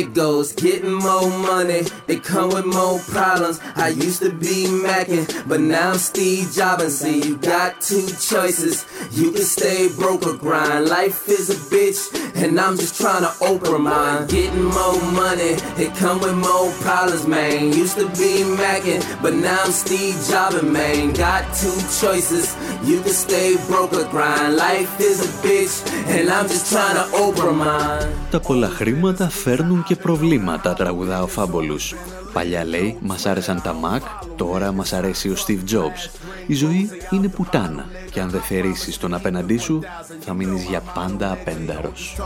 It 0.00 0.14
goes 0.14 0.52
getting 0.54 0.94
more 0.94 1.28
money, 1.28 1.82
it 2.08 2.24
come 2.24 2.48
with 2.54 2.64
more 2.64 2.98
problems. 3.14 3.60
I 3.76 3.88
used 3.88 4.20
to 4.22 4.30
be 4.32 4.64
macking, 4.86 5.26
but 5.46 5.60
now 5.60 5.90
I'm 5.90 5.98
Steve 5.98 6.50
Jobs. 6.52 7.00
See, 7.00 7.18
you 7.26 7.36
got 7.36 7.80
two 7.88 8.06
choices. 8.30 8.86
You 9.18 9.32
can 9.32 9.42
stay 9.42 9.80
broke 10.00 10.26
or 10.26 10.36
grind. 10.44 10.88
Life 10.88 11.28
is 11.28 11.50
a 11.50 11.58
bitch, 11.72 12.00
and 12.40 12.58
I'm 12.58 12.76
just 12.82 12.94
trying 13.02 13.24
to 13.28 13.32
open 13.50 13.82
mine. 13.82 14.26
Getting 14.28 14.64
more 14.64 15.00
money, 15.12 15.52
it 15.84 15.94
come 16.02 16.18
with 16.24 16.36
more 16.48 16.70
problems, 16.84 17.26
man. 17.26 17.72
Used 17.84 17.96
to 17.98 18.06
be 18.20 18.32
macking, 18.62 19.02
but 19.22 19.34
now 19.34 19.60
I'm 19.64 19.72
Steve 19.72 20.16
Jobs, 20.30 20.62
man. 20.62 21.12
Got 21.12 21.42
two 21.60 21.78
choices. 22.00 22.46
You 22.88 22.96
can 23.04 23.16
stay 23.26 23.48
broke 23.68 23.92
or 23.92 24.06
grind. 24.14 24.56
Life 24.56 24.92
is 25.00 25.18
a 25.28 25.30
bitch, 25.46 25.74
and 26.14 26.30
I'm 26.30 26.48
just 26.48 26.72
trying 26.72 26.96
to 27.00 27.06
open 27.24 27.56
mine. 27.56 28.08
Τα 28.30 28.40
πολλά 28.40 28.68
χρήματα 28.68 29.28
φέρνουν 29.28 29.82
και 29.87 29.95
προβλήματα, 29.95 30.73
τραγουδά 30.73 31.21
ο 31.21 31.27
Φάμπολους. 31.27 31.95
Παλιά 32.33 32.65
λέει, 32.65 32.97
μας 33.01 33.25
άρεσαν 33.25 33.61
τα 33.61 33.75
Mac, 33.83 34.01
τώρα 34.35 34.71
μας 34.71 34.93
αρέσει 34.93 35.29
ο 35.29 35.35
Steve 35.47 35.73
Jobs. 35.73 36.21
Η 36.47 36.53
ζωή 36.53 36.89
είναι 37.09 37.27
πουτάνα 37.27 37.85
και 38.11 38.19
αν 38.19 38.29
δεν 38.29 38.41
θερήσεις 38.41 38.97
τον 38.97 39.13
απέναντί 39.13 39.57
σου, 39.57 39.83
θα 40.19 40.33
μείνεις 40.33 40.63
για 40.63 40.81
πάντα 40.93 41.31
απένταρος. 41.31 42.17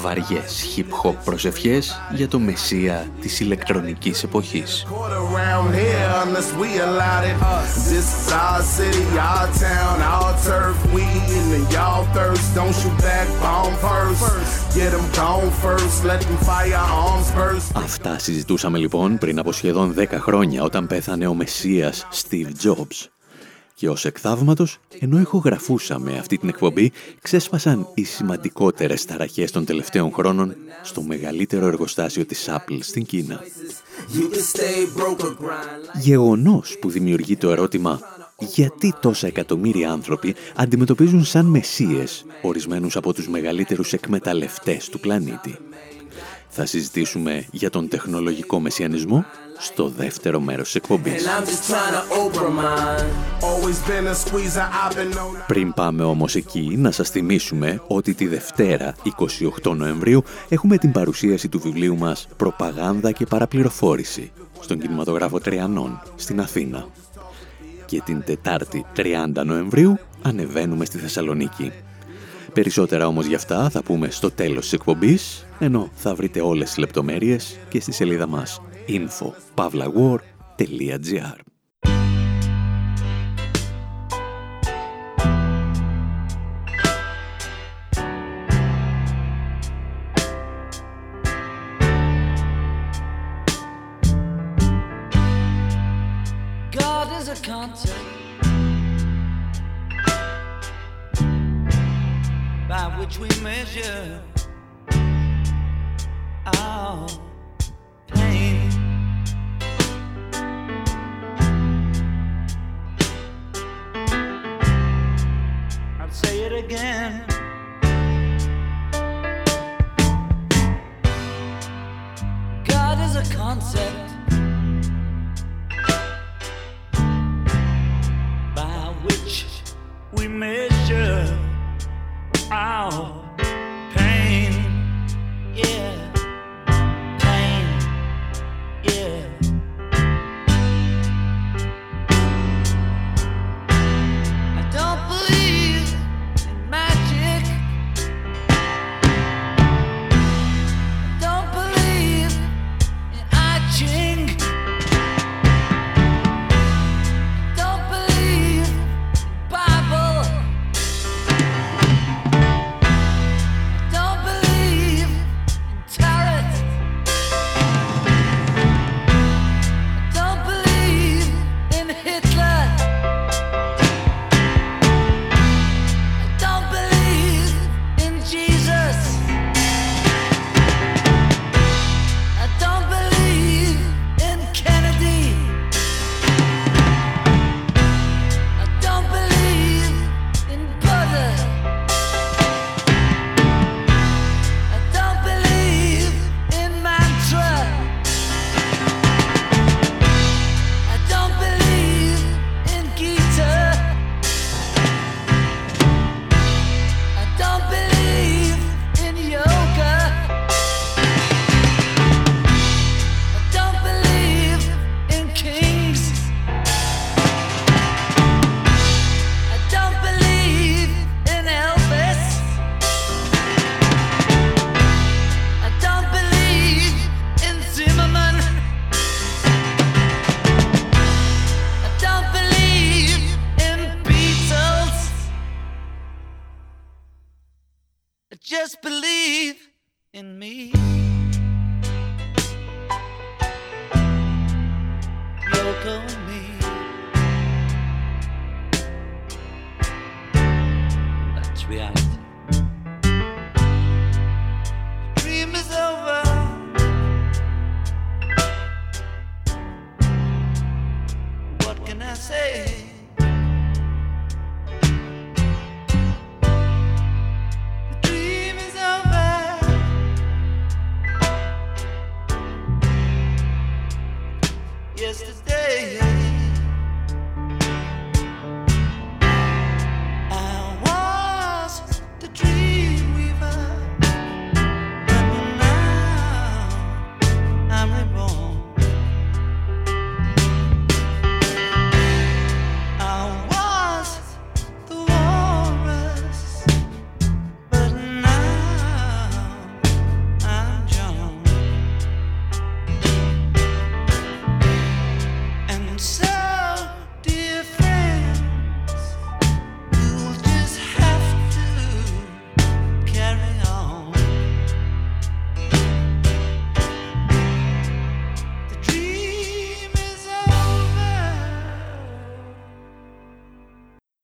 Βαριές 0.00 0.64
hip-hop 0.76 1.14
προσευχές 1.24 2.00
για 2.14 2.28
το 2.28 2.38
μεσία 2.38 3.06
της 3.20 3.40
ηλεκτρονικής 3.40 4.22
εποχής. 4.22 4.86
Αυτά 17.74 18.18
συζητούσαμε 18.18 18.78
λοιπόν 18.78 19.18
πριν 19.18 19.38
από 19.38 19.52
σχεδόν 19.52 19.94
10 19.98 20.06
χρόνια 20.10 20.62
όταν 20.62 20.86
πέθανε 20.86 21.26
ο 21.26 21.34
Μεσσίας 21.34 22.06
Steve 22.12 22.50
Jobs. 22.64 23.06
Και 23.74 23.88
ως 23.88 24.04
εκθαύματος, 24.04 24.78
ενώ 24.98 25.20
ηχογραφούσαμε 25.20 26.18
αυτή 26.18 26.38
την 26.38 26.48
εκπομπή, 26.48 26.92
ξέσπασαν 27.22 27.88
οι 27.94 28.04
σημαντικότερες 28.04 29.04
ταραχές 29.04 29.50
των 29.50 29.64
τελευταίων 29.64 30.12
χρόνων 30.12 30.56
στο 30.82 31.02
μεγαλύτερο 31.02 31.66
εργοστάσιο 31.66 32.26
της 32.26 32.48
Apple 32.50 32.78
στην 32.80 33.06
Κίνα. 33.06 33.40
Γεγονός 36.00 36.76
που 36.80 36.90
δημιουργεί 36.90 37.36
το 37.36 37.50
ερώτημα 37.50 38.00
γιατί 38.38 38.94
τόσα 39.00 39.26
εκατομμύρια 39.26 39.90
άνθρωποι 39.90 40.34
αντιμετωπίζουν 40.56 41.24
σαν 41.24 41.46
μεσίες 41.46 42.24
ορισμένους 42.42 42.96
από 42.96 43.12
τους 43.14 43.28
μεγαλύτερους 43.28 43.92
εκμεταλλευτές 43.92 44.88
του 44.88 45.00
πλανήτη. 45.00 45.58
Θα 46.48 46.66
συζητήσουμε 46.66 47.46
για 47.50 47.70
τον 47.70 47.88
τεχνολογικό 47.88 48.60
μεσιανισμό 48.60 49.24
στο 49.58 49.88
δεύτερο 49.88 50.40
μέρος 50.40 50.64
της 50.64 50.74
εκπομπής. 50.74 51.26
Πριν 55.46 55.72
πάμε 55.72 56.02
όμως 56.02 56.34
εκεί, 56.34 56.74
να 56.78 56.90
σας 56.90 57.10
θυμίσουμε 57.10 57.82
ότι 57.86 58.14
τη 58.14 58.26
Δευτέρα, 58.26 58.94
28 59.62 59.76
Νοεμβρίου, 59.76 60.22
έχουμε 60.48 60.78
την 60.78 60.92
παρουσίαση 60.92 61.48
του 61.48 61.60
βιβλίου 61.60 61.96
μας 61.96 62.28
«Προπαγάνδα 62.36 63.12
και 63.12 63.26
παραπληροφόρηση» 63.26 64.32
στον 64.60 64.78
κινηματογράφο 64.78 65.40
Τριανών, 65.40 66.02
στην 66.16 66.40
Αθήνα. 66.40 66.86
Και 67.86 68.02
την 68.04 68.22
Τετάρτη, 68.24 68.84
30 68.96 69.44
Νοεμβρίου, 69.44 69.98
ανεβαίνουμε 70.22 70.84
στη 70.84 70.98
Θεσσαλονίκη. 70.98 71.72
Περισσότερα 72.52 73.06
όμως 73.06 73.26
για 73.26 73.36
αυτά 73.36 73.70
θα 73.70 73.82
πούμε 73.82 74.10
στο 74.10 74.30
τέλος 74.30 74.62
της 74.62 74.72
εκπομπής, 74.72 75.46
ενώ 75.58 75.90
θα 75.94 76.14
βρείτε 76.14 76.40
όλες 76.40 76.68
τις 76.68 76.78
λεπτομέρειες 76.78 77.58
και 77.68 77.80
στη 77.80 77.92
σελίδα 77.92 78.26
μας 78.26 78.60
info.pavlawar.gr 78.88 81.55
is 97.18 97.28
a 97.28 97.36
concert 97.36 97.92
by 102.68 102.94
which 102.98 103.18
we 103.18 103.28
measure 103.42 104.22
our. 106.58 107.25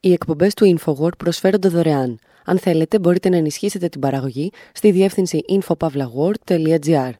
Οι 0.04 0.12
εκπομπές 0.12 0.54
του 0.54 0.78
InfoWord 0.78 1.16
προσφέρονται 1.18 1.68
δωρεάν. 1.68 2.18
Αν 2.44 2.58
θέλετε, 2.58 2.98
μπορείτε 2.98 3.28
να 3.28 3.36
ενισχύσετε 3.36 3.88
την 3.88 4.00
παραγωγή 4.00 4.50
στη 4.72 4.90
διεύθυνση 4.90 5.40
infopavlagor.gr. 5.48 7.10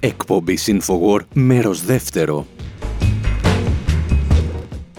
Εκπομπή 0.00 0.58
Infowar 0.66 1.20
μέρος 1.34 1.84
δεύτερο 1.84 2.46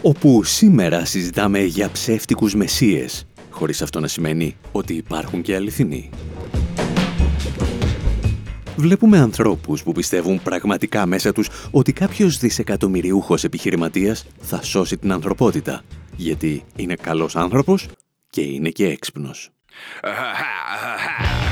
όπου 0.02 0.44
σήμερα 0.44 1.06
συζητάμε 1.06 1.60
για 1.60 1.90
ψεύτικους 1.92 2.56
μεσίες, 2.56 3.26
χωρίς 3.50 3.82
αυτό 3.82 4.00
να 4.00 4.08
σημαίνει 4.08 4.56
ότι 4.72 4.94
υπάρχουν 4.94 5.42
και 5.42 5.56
αληθινοί. 5.56 6.10
Βλέπουμε 8.76 9.18
ανθρώπους 9.18 9.84
που 9.84 9.92
πιστεύουν 9.92 10.42
πραγματικά 10.44 11.06
μέσα 11.06 11.32
τους 11.32 11.50
ότι 11.72 11.94
κάποιος 11.94 12.38
δισεκατομμυριούχος 12.38 13.44
επιχειρηματίας 13.44 14.26
θα 14.42 14.62
σώσει 14.62 14.98
την 14.98 15.12
ανθρωπότητα, 15.12 15.82
γιατί 16.16 16.64
είναι 16.76 16.96
καλός 16.96 17.36
άνθρωπος 17.36 17.88
και 18.30 18.42
είναι 18.42 18.70
και 18.70 18.88
έξυπνος. 18.88 19.50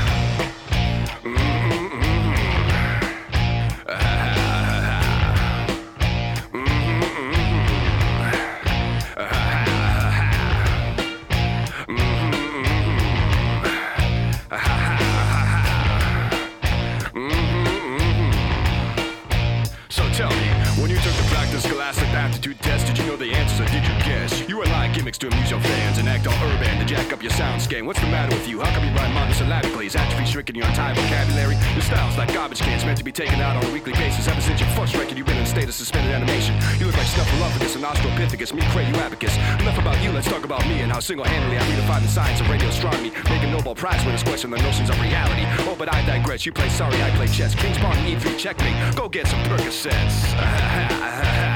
to 25.18 25.28
amuse 25.28 25.50
your 25.50 25.60
fans 25.60 25.98
and 25.98 26.08
act 26.08 26.26
all 26.26 26.34
urban 26.48 26.78
to 26.78 26.84
jack 26.84 27.12
up 27.12 27.22
your 27.22 27.32
soundscape. 27.32 27.84
What's 27.84 28.00
the 28.00 28.06
matter 28.06 28.34
with 28.34 28.48
you? 28.48 28.60
How 28.60 28.72
come 28.74 28.84
you 28.84 28.94
rhyme 28.94 29.12
monosyllabically? 29.12 29.86
Is 29.86 29.96
atrophy 29.96 30.24
shrinking 30.24 30.56
your 30.56 30.66
entire 30.66 30.94
vocabulary? 30.94 31.56
Your 31.72 31.82
style's 31.82 32.16
like 32.16 32.32
garbage 32.32 32.60
cans 32.60 32.84
meant 32.84 32.98
to 32.98 33.04
be 33.04 33.12
taken 33.12 33.40
out 33.40 33.56
on 33.56 33.64
a 33.68 33.72
weekly 33.72 33.92
basis. 33.92 34.28
Ever 34.28 34.40
since 34.40 34.60
your 34.60 34.68
first 34.70 34.94
record, 34.94 35.18
you've 35.18 35.26
been 35.26 35.36
in 35.36 35.42
a 35.42 35.46
state 35.46 35.68
of 35.68 35.74
suspended 35.74 36.14
animation. 36.14 36.54
You 36.78 36.86
look 36.86 36.96
like 36.96 37.06
Snuffleupagus 37.06 37.76
and 37.76 37.84
Australopithecus, 37.84 38.54
me 38.54 38.62
cray 38.70 38.88
you 38.88 38.94
abacus. 38.96 39.36
Enough 39.60 39.78
about 39.78 40.02
you, 40.02 40.12
let's 40.12 40.28
talk 40.28 40.44
about 40.44 40.66
me 40.66 40.80
and 40.80 40.90
how 40.90 41.00
single-handedly 41.00 41.58
I 41.58 41.62
redefined 41.62 42.02
the 42.02 42.08
science 42.08 42.40
of 42.40 42.48
radio 42.48 42.68
astronomy, 42.68 43.10
making 43.28 43.50
Nobel 43.50 43.74
Prize 43.74 44.04
winners 44.04 44.22
question 44.22 44.50
the 44.50 44.58
notions 44.58 44.88
of 44.88 45.00
reality. 45.00 45.44
Oh, 45.68 45.76
but 45.78 45.92
I 45.92 46.04
digress. 46.06 46.46
You 46.46 46.52
play 46.52 46.68
sorry, 46.68 47.00
I 47.02 47.10
play 47.16 47.26
chess. 47.26 47.54
King's 47.54 47.78
Pawn 47.78 47.96
and 47.96 48.20
E3 48.20 48.38
checkmate. 48.38 48.96
Go 48.96 49.08
get 49.08 49.26
some 49.26 49.42
Percocets. 49.44 51.42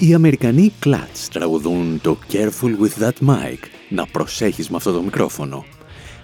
Οι 0.00 0.14
Αμερικανοί 0.14 0.72
Clutch 0.84 1.28
τραγουδούν 1.32 2.00
το 2.00 2.18
Careful 2.32 2.76
with 2.80 3.02
that 3.02 3.28
mic, 3.28 3.58
να 3.88 4.06
προσέχεις 4.06 4.68
με 4.68 4.76
αυτό 4.76 4.92
το 4.92 5.02
μικρόφωνο. 5.02 5.64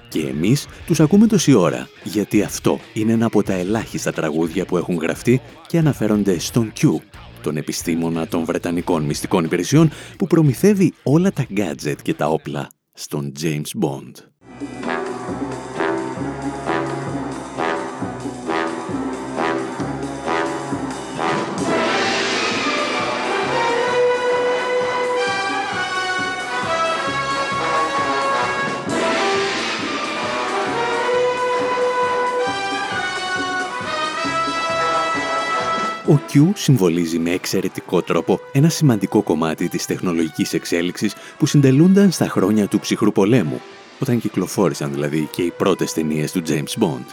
Και 0.09 0.21
εμείς 0.21 0.67
τους 0.87 1.01
ακούμε 1.01 1.27
τόση 1.27 1.53
ώρα, 1.53 1.89
γιατί 2.05 2.43
αυτό 2.43 2.79
είναι 2.93 3.13
ένα 3.13 3.27
από 3.27 3.43
τα 3.43 3.53
ελάχιστα 3.53 4.13
τραγούδια 4.13 4.65
που 4.65 4.77
έχουν 4.77 4.97
γραφτεί 4.97 5.41
και 5.67 5.79
αναφέρονται 5.79 6.39
στον 6.39 6.73
Q, 6.81 6.89
τον 7.43 7.57
επιστήμονα 7.57 8.27
των 8.27 8.45
Βρετανικών 8.45 9.03
μυστικών 9.03 9.45
υπηρεσιών 9.45 9.91
που 10.19 10.27
προμηθεύει 10.27 10.93
όλα 11.03 11.33
τα 11.33 11.47
gadget 11.57 11.97
και 12.03 12.15
τα 12.15 12.29
όπλα 12.29 12.69
στον 12.93 13.33
James 13.41 13.85
Bond. 13.85 14.13
Ο 36.09 36.19
Q 36.33 36.51
συμβολίζει 36.55 37.19
με 37.19 37.31
εξαιρετικό 37.31 38.03
τρόπο 38.03 38.41
ένα 38.53 38.69
σημαντικό 38.69 39.23
κομμάτι 39.23 39.69
της 39.69 39.87
τεχνολογικής 39.87 40.53
εξέλιξης 40.53 41.15
που 41.39 41.47
συντελούνταν 41.47 42.11
στα 42.11 42.29
χρόνια 42.29 42.69
του 42.69 42.79
ψυχρού 42.79 43.13
πολέμου, 43.13 43.61
όταν 44.01 44.21
κυκλοφόρησαν 44.21 44.93
δηλαδή 44.93 45.29
και 45.33 45.43
οι 45.43 45.51
πρώτες 45.51 45.93
ταινίες 45.93 46.33
του 46.33 46.43
James 46.47 46.83
Bond. 46.83 47.05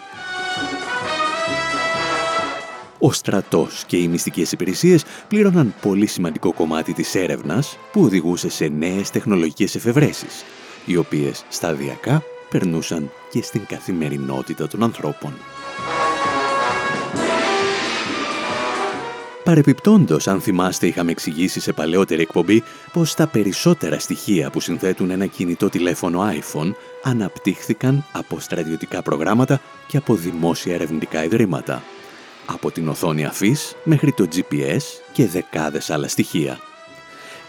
Ο 2.99 3.11
στρατός 3.11 3.83
και 3.87 3.97
οι 3.97 4.07
μυστικές 4.07 4.51
υπηρεσίες 4.51 5.03
πλήρωναν 5.27 5.73
πολύ 5.81 6.05
σημαντικό 6.05 6.53
κομμάτι 6.53 6.93
της 6.93 7.15
έρευνας 7.15 7.77
που 7.91 8.01
οδηγούσε 8.01 8.49
σε 8.49 8.67
νέες 8.67 9.09
τεχνολογικές 9.09 9.75
εφευρέσεις, 9.75 10.43
οι 10.85 10.97
οποίες 10.97 11.45
σταδιακά 11.49 12.23
περνούσαν 12.49 13.11
και 13.31 13.41
στην 13.41 13.65
καθημερινότητα 13.65 14.67
των 14.67 14.83
ανθρώπων. 14.83 15.33
Παρεπιπτόντος, 19.43 20.27
αν 20.27 20.41
θυμάστε, 20.41 20.87
είχαμε 20.87 21.11
εξηγήσει 21.11 21.59
σε 21.59 21.73
παλαιότερη 21.73 22.21
εκπομπή 22.21 22.63
πως 22.93 23.13
τα 23.13 23.27
περισσότερα 23.27 23.99
στοιχεία 23.99 24.49
που 24.49 24.59
συνθέτουν 24.59 25.09
ένα 25.09 25.25
κινητό 25.25 25.69
τηλέφωνο 25.69 26.29
iPhone 26.31 26.71
αναπτύχθηκαν 27.03 28.05
από 28.11 28.39
στρατιωτικά 28.39 29.01
προγράμματα 29.01 29.61
και 29.87 29.97
από 29.97 30.15
δημόσια 30.15 30.73
ερευνητικά 30.73 31.23
ιδρύματα. 31.23 31.83
Από 32.45 32.71
την 32.71 32.87
οθόνη 32.87 33.25
αφής 33.25 33.75
μέχρι 33.83 34.11
το 34.11 34.27
GPS 34.35 34.81
και 35.11 35.27
δεκάδες 35.27 35.89
άλλα 35.89 36.07
στοιχεία. 36.07 36.59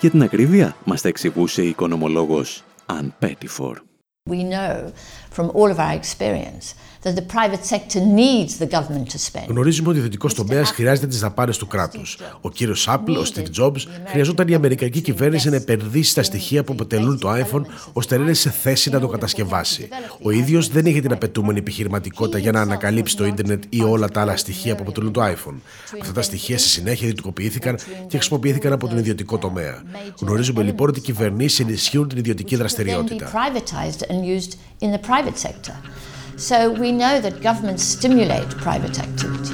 Για 0.01 0.11
την 0.11 0.23
ακρίβεια 0.23 0.77
μας 0.85 1.01
τα 1.01 1.09
εξηγούσε 1.09 1.63
η 1.63 1.69
οικονομολόγος 1.69 2.65
Ann 2.87 3.13
Pettifor. 3.21 3.75
We 4.31 4.45
know 4.45 4.93
from 5.37 5.51
all 5.51 5.71
of 5.75 5.79
our 5.79 5.95
experience 6.01 6.75
that 7.03 7.15
the 7.15 7.27
private 7.37 7.65
sector 7.65 8.01
needs 8.01 8.53
the 8.59 8.67
government 8.67 9.11
to 9.11 9.19
spend. 9.19 9.47
Γνωρίζουμε 9.49 9.89
ότι 9.89 9.97
ο 9.97 10.01
ιδιωτικό 10.01 10.29
τομέας 10.29 10.71
χρειάζεται 10.71 11.07
τις 11.07 11.21
δαπάνες 11.21 11.59
του 11.59 11.67
κράτους. 11.67 12.19
Ο 12.41 12.51
κύριος 12.51 12.89
Apple, 12.91 13.17
ο 13.17 13.23
Steve 13.35 13.63
Jobs, 13.63 13.81
χρειαζόταν 14.07 14.49
η 14.49 14.55
Αμερικανική 14.55 15.01
κυβέρνηση 15.01 15.49
να 15.49 15.57
επενδύσει 15.57 16.11
στα 16.11 16.23
στοιχεία 16.23 16.65
που 16.65 16.73
αποτελούν 16.73 17.19
το 17.19 17.31
iPhone 17.33 17.63
ώστε 17.93 18.17
να 18.17 18.23
είναι 18.23 18.33
σε 18.33 18.51
θέση 18.51 18.91
να 18.91 19.01
το 19.01 19.09
κατασκευάσει. 19.09 19.89
Ο 20.23 20.31
ίδιος 20.31 20.69
δεν 20.69 20.87
είχε 20.87 21.01
την 21.01 21.13
απαιτούμενη 21.13 21.59
επιχειρηματικότητα 21.59 22.39
για 22.39 22.53
να 22.53 22.61
ανακαλύψει 22.61 23.17
το 23.17 23.25
ίντερνετ 23.25 23.63
ή 23.69 23.83
όλα 23.83 24.09
τα 24.09 24.21
άλλα 24.21 24.37
στοιχεία 24.37 24.75
που 24.75 24.83
αποτελούν 24.83 25.13
το 25.13 25.23
iPhone. 25.25 25.57
Αυτά 26.01 26.13
τα 26.13 26.23
στοιχεία 26.23 26.59
στη 26.59 26.69
συνέχεια 26.69 27.03
ιδιωτικοποιήθηκαν 27.03 27.79
και 28.07 28.17
χρησιμοποιήθηκαν 28.17 28.73
από 28.73 28.89
τον 28.89 28.99
ιδιωτικό 28.99 29.39
τομέα. 29.39 29.83
Γνωρίζουμε 30.21 30.63
λοιπόν 30.63 30.89
ότι 30.89 30.99
οι 30.99 31.03
κυβερνήσεις 31.03 31.61
ενισχύουν 31.61 32.09
την 32.09 32.19
ιδιωτική 32.19 32.53
Then 32.53 32.57
be 32.57 32.59
δραστηριότητα. 32.59 33.31
Privatized 36.37 36.65
and 36.65 36.81
used 36.81 36.81
in 36.81 36.81
the 36.81 36.81
private 36.81 36.81
sector. 36.81 36.81
So 36.81 36.81
we 36.81 36.93
know 36.93 37.21
that 37.21 37.43
governments 37.43 37.83
stimulate 37.83 38.57
private 38.59 38.99
activity. 38.99 39.53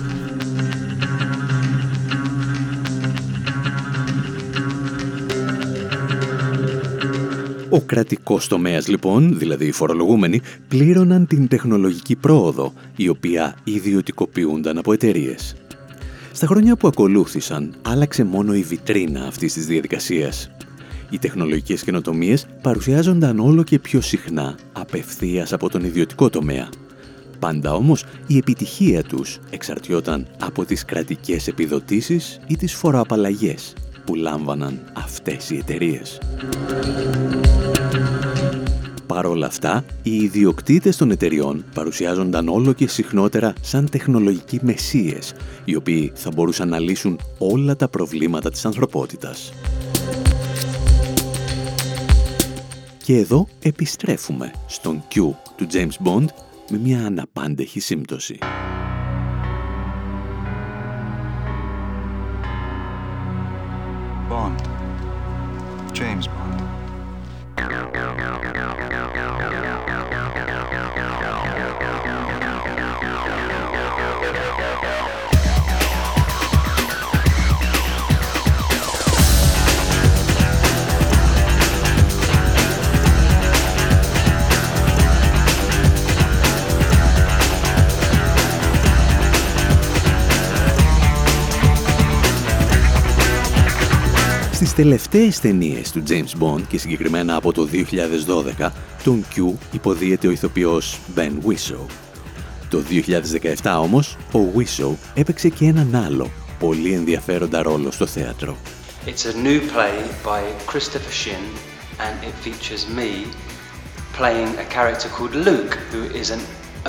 Ο 7.70 7.80
κρατικός 7.80 8.48
τομέας 8.48 8.88
λοιπόν, 8.88 9.38
δηλαδή 9.38 9.66
οι 9.66 9.72
φορολογούμενοι, 9.72 10.40
πλήρωναν 10.68 11.26
την 11.26 11.48
τεχνολογική 11.48 12.16
πρόοδο, 12.16 12.72
η 12.96 13.08
οποία 13.08 13.56
ιδιωτικοποιούνταν 13.64 14.78
από 14.78 14.92
εταιρείες. 14.92 15.56
Στα 16.32 16.46
χρόνια 16.46 16.76
που 16.76 16.88
ακολούθησαν, 16.88 17.74
άλλαξε 17.82 18.24
μόνο 18.24 18.54
η 18.54 18.62
βιτρίνα 18.62 19.24
αυτής 19.24 19.52
της 19.52 19.66
διαδικασίας. 19.66 20.50
Οι 21.10 21.18
τεχνολογικές 21.18 21.82
καινοτομίες 21.82 22.46
παρουσιάζονταν 22.62 23.38
όλο 23.38 23.62
και 23.62 23.78
πιο 23.78 24.00
συχνά 24.00 24.58
απευθείας 24.72 25.52
από 25.52 25.68
τον 25.68 25.84
ιδιωτικό 25.84 26.30
τομέα. 26.30 26.68
Πάντα 27.38 27.74
όμως 27.74 28.04
η 28.26 28.36
επιτυχία 28.36 29.02
τους 29.02 29.38
εξαρτιόταν 29.50 30.26
από 30.40 30.64
τις 30.64 30.84
κρατικές 30.84 31.48
επιδοτήσεις 31.48 32.40
ή 32.46 32.56
τις 32.56 32.74
φοροαπαλλαγές 32.74 33.72
που 34.04 34.14
λάμβαναν 34.14 34.80
αυτές 34.92 35.50
οι 35.50 35.56
εταιρείες. 35.56 36.18
Παρ' 39.06 39.26
όλα 39.26 39.46
αυτά, 39.46 39.84
οι 40.02 40.14
ιδιοκτήτες 40.14 40.96
των 40.96 41.10
εταιριών 41.10 41.64
παρουσιάζονταν 41.74 42.48
όλο 42.48 42.72
και 42.72 42.88
συχνότερα 42.88 43.52
σαν 43.60 43.88
τεχνολογικοί 43.90 44.60
μεσίες, 44.62 45.34
οι 45.64 45.74
οποίοι 45.76 46.12
θα 46.14 46.30
μπορούσαν 46.34 46.68
να 46.68 46.78
λύσουν 46.78 47.20
όλα 47.38 47.76
τα 47.76 47.88
προβλήματα 47.88 48.50
της 48.50 48.64
ανθρωπότητας. 48.64 49.52
Και 53.08 53.16
εδώ 53.16 53.48
επιστρέφουμε 53.62 54.52
στον 54.66 55.02
Q 55.14 55.14
του 55.56 55.66
James 55.72 56.06
Bond 56.06 56.26
με 56.70 56.78
μια 56.78 57.06
αναπάντεχη 57.06 57.80
σύμπτωση. 57.80 58.38
Bond. 64.30 64.60
James 65.92 66.24
Bond. 66.24 66.77
Τελευταίες 94.78 95.40
ταινίες 95.40 95.90
του 95.92 96.02
James 96.08 96.42
Bond 96.42 96.62
και 96.68 96.78
συγκεκριμένα 96.78 97.34
από 97.34 97.52
το 97.52 97.68
2012, 98.58 98.70
τον 99.04 99.24
Q 99.34 99.52
υποδίεται 99.70 100.26
ο 100.26 100.30
ηθοποιός 100.30 101.00
Ben 101.16 101.30
Whishaw. 101.46 101.86
Το 102.70 102.82
2017 103.62 103.78
όμως, 103.80 104.16
ο 104.32 104.38
Whishaw 104.56 104.94
έπαιξε 105.14 105.48
και 105.48 105.64
έναν 105.64 105.94
άλλο, 105.94 106.30
πολύ 106.58 106.92
ενδιαφέροντα 106.92 107.62
ρόλο 107.62 107.90
στο 107.90 108.06
θέατρο. 108.06 108.56
It's 109.06 109.24
a 109.24 109.46
new 109.46 109.60
play 109.74 109.96
by 110.24 110.42
Christopher 110.72 111.12
Shin 111.22 111.44
and 112.04 112.14
it 112.28 112.34
features 112.46 112.82
me 112.98 113.10
playing 114.18 114.50
a 114.64 114.66
character 114.74 115.08
called 115.16 115.34
Luke, 115.48 115.74
who 115.92 116.02
is 116.20 116.30
an, 116.30 116.40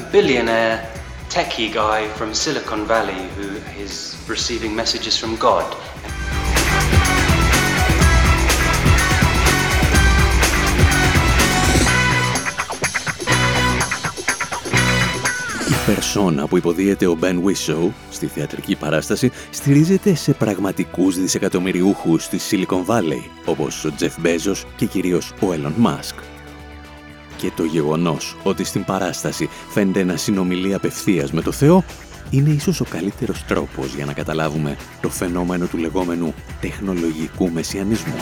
a 0.01 0.03
billionaire 0.13 0.77
techie 1.35 1.71
guy 1.81 1.99
from 2.17 2.29
Silicon 2.33 2.81
Valley 2.93 3.21
who 3.37 3.49
is 3.83 3.93
receiving 4.35 4.71
messages 4.81 5.15
from 5.21 5.31
God. 5.49 5.67
Περσόνα 15.93 16.47
που 16.47 16.57
υποδίεται 16.57 17.07
ο 17.07 17.17
Ben 17.21 17.35
Whishaw 17.43 17.89
στη 18.09 18.27
θεατρική 18.27 18.75
παράσταση 18.75 19.31
στηρίζεται 19.49 20.15
σε 20.15 20.33
πραγματικούς 20.33 21.19
δισεκατομμυριούχους 21.19 22.27
της 22.27 22.49
Silicon 22.51 22.85
Valley, 22.85 23.21
όπως 23.45 23.85
ο 23.85 23.93
Jeff 23.99 24.25
Bezos 24.25 24.63
και 24.75 24.85
κυρίως 24.85 25.33
ο 25.39 25.47
Elon 25.51 25.85
Musk. 25.85 26.15
Και 27.37 27.51
το 27.55 27.63
γεγονός 27.63 28.37
ότι 28.43 28.63
στην 28.63 28.83
παράσταση 28.83 29.49
φαίνεται 29.69 30.03
να 30.03 30.17
συνομιλεί 30.17 30.73
απευθείας 30.73 31.31
με 31.31 31.41
το 31.41 31.51
Θεό 31.51 31.83
είναι 32.29 32.49
ίσως 32.49 32.81
ο 32.81 32.85
καλύτερος 32.89 33.43
τρόπος 33.47 33.93
για 33.95 34.05
να 34.05 34.13
καταλάβουμε 34.13 34.77
το 35.01 35.09
φαινόμενο 35.09 35.65
του 35.65 35.77
λεγόμενου 35.77 36.33
τεχνολογικού 36.61 37.51
μεσιανισμού. 37.51 38.15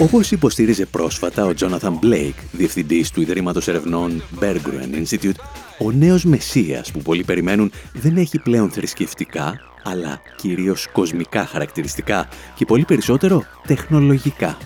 Όπως 0.00 0.30
υποστήριζε 0.30 0.86
πρόσφατα 0.86 1.44
ο 1.44 1.50
Jonathan 1.60 1.92
Blake, 2.02 2.42
διευθυντής 2.52 3.10
του 3.10 3.20
Ιδρύματος 3.20 3.68
Ερευνών 3.68 4.22
Berggruen 4.40 5.02
Institute, 5.02 5.38
ο 5.78 5.92
νέος 5.92 6.24
Μεσσίας 6.24 6.90
που 6.90 6.98
πολλοί 6.98 7.24
περιμένουν 7.24 7.72
δεν 7.92 8.16
έχει 8.16 8.38
πλέον 8.38 8.70
θρησκευτικά, 8.70 9.60
αλλά 9.82 10.20
κυρίως 10.36 10.88
κοσμικά 10.92 11.46
χαρακτηριστικά 11.46 12.28
και 12.54 12.64
πολύ 12.64 12.84
περισσότερο 12.84 13.44
τεχνολογικά. 13.66 14.56